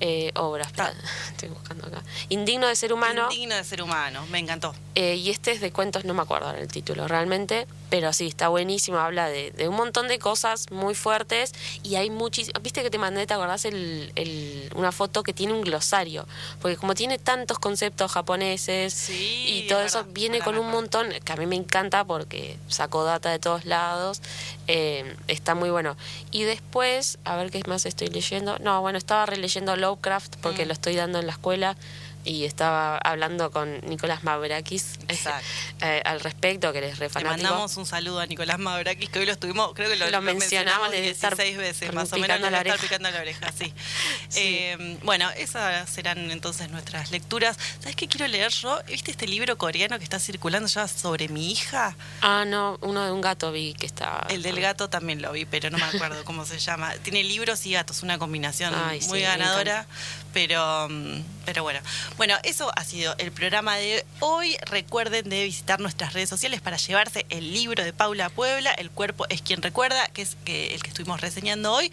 [0.00, 0.94] Eh, obra, espera,
[1.30, 2.02] estoy buscando acá.
[2.28, 3.28] Indigno de ser humano.
[3.30, 4.74] Indigno de ser humano, me encantó.
[4.94, 8.48] Eh, y este es de cuentos, no me acuerdo el título realmente, pero sí, está
[8.48, 12.58] buenísimo, habla de, de un montón de cosas muy fuertes y hay muchísimo...
[12.62, 16.26] Viste que te mandé, ¿te acordás el, el- una foto que tiene un glosario?
[16.62, 20.70] Porque como tiene tantos conceptos japoneses Sí, y todo es eso, verdad, viene con un
[20.70, 24.22] montón, que a mí me encanta porque saco data de todos lados,
[24.68, 25.96] eh, está muy bueno.
[26.30, 30.68] Y después, a ver qué más estoy leyendo, no, bueno, estaba releyendo Lovecraft porque Mm.
[30.68, 31.76] lo estoy dando en la escuela
[32.24, 34.98] y estaba hablando con Nicolás Mavrakis
[35.80, 39.26] eh, al respecto, que eres re Le mandamos un saludo a Nicolás Mavrakis, que hoy
[39.26, 42.78] lo estuvimos, creo que lo, Lo mencionamos, estar 16 veces, más o menos, la estar
[42.78, 43.72] picando la oreja, sí.
[44.28, 44.40] Sí.
[44.40, 47.56] Eh, bueno, esas serán entonces nuestras lecturas.
[47.80, 48.80] ¿Sabes qué quiero leer yo?
[48.86, 51.96] ¿Viste este libro coreano que está circulando ya sobre mi hija?
[52.20, 54.26] Ah, no, uno de un gato vi que está...
[54.28, 56.92] El del gato también lo vi, pero no me acuerdo cómo se llama.
[57.02, 59.86] Tiene libros y gatos, una combinación Ay, sí, muy me ganadora.
[60.32, 61.80] Pero, mm, pero bueno.
[62.16, 64.56] Bueno, eso ha sido el programa de hoy.
[64.66, 69.26] Recuerden de visitar nuestras redes sociales para llevarse el libro de Paula Puebla, El cuerpo
[69.28, 71.90] es quien recuerda, que es el que estuvimos reseñando hoy.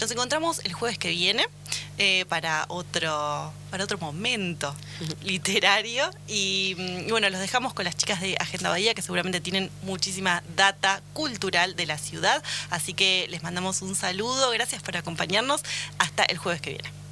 [0.00, 1.46] Nos encontramos el jueves que viene
[1.98, 4.72] eh, para otro para otro momento
[5.24, 9.68] literario y mm, bueno los dejamos con las chicas de Agenda Bahía que seguramente tienen
[9.82, 15.62] muchísima data cultural de la ciudad así que les mandamos un saludo gracias por acompañarnos
[15.98, 17.07] hasta el jueves que viene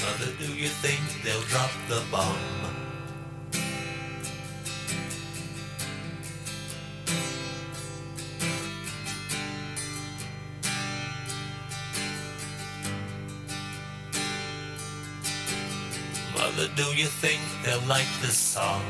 [0.00, 2.36] Mother, do you think they'll drop the bomb?
[16.34, 18.84] Mother, do you think they'll like this song?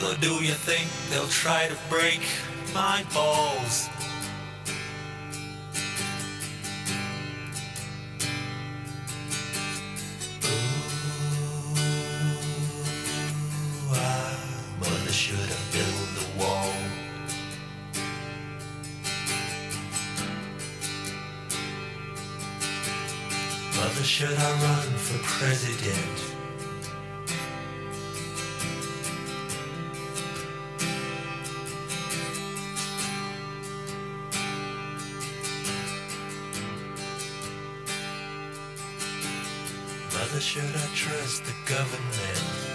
[0.00, 2.20] Mama, do you think they'll try to break
[2.72, 3.88] my balls?
[24.04, 26.27] should I run for president?
[41.08, 42.67] Trust the government?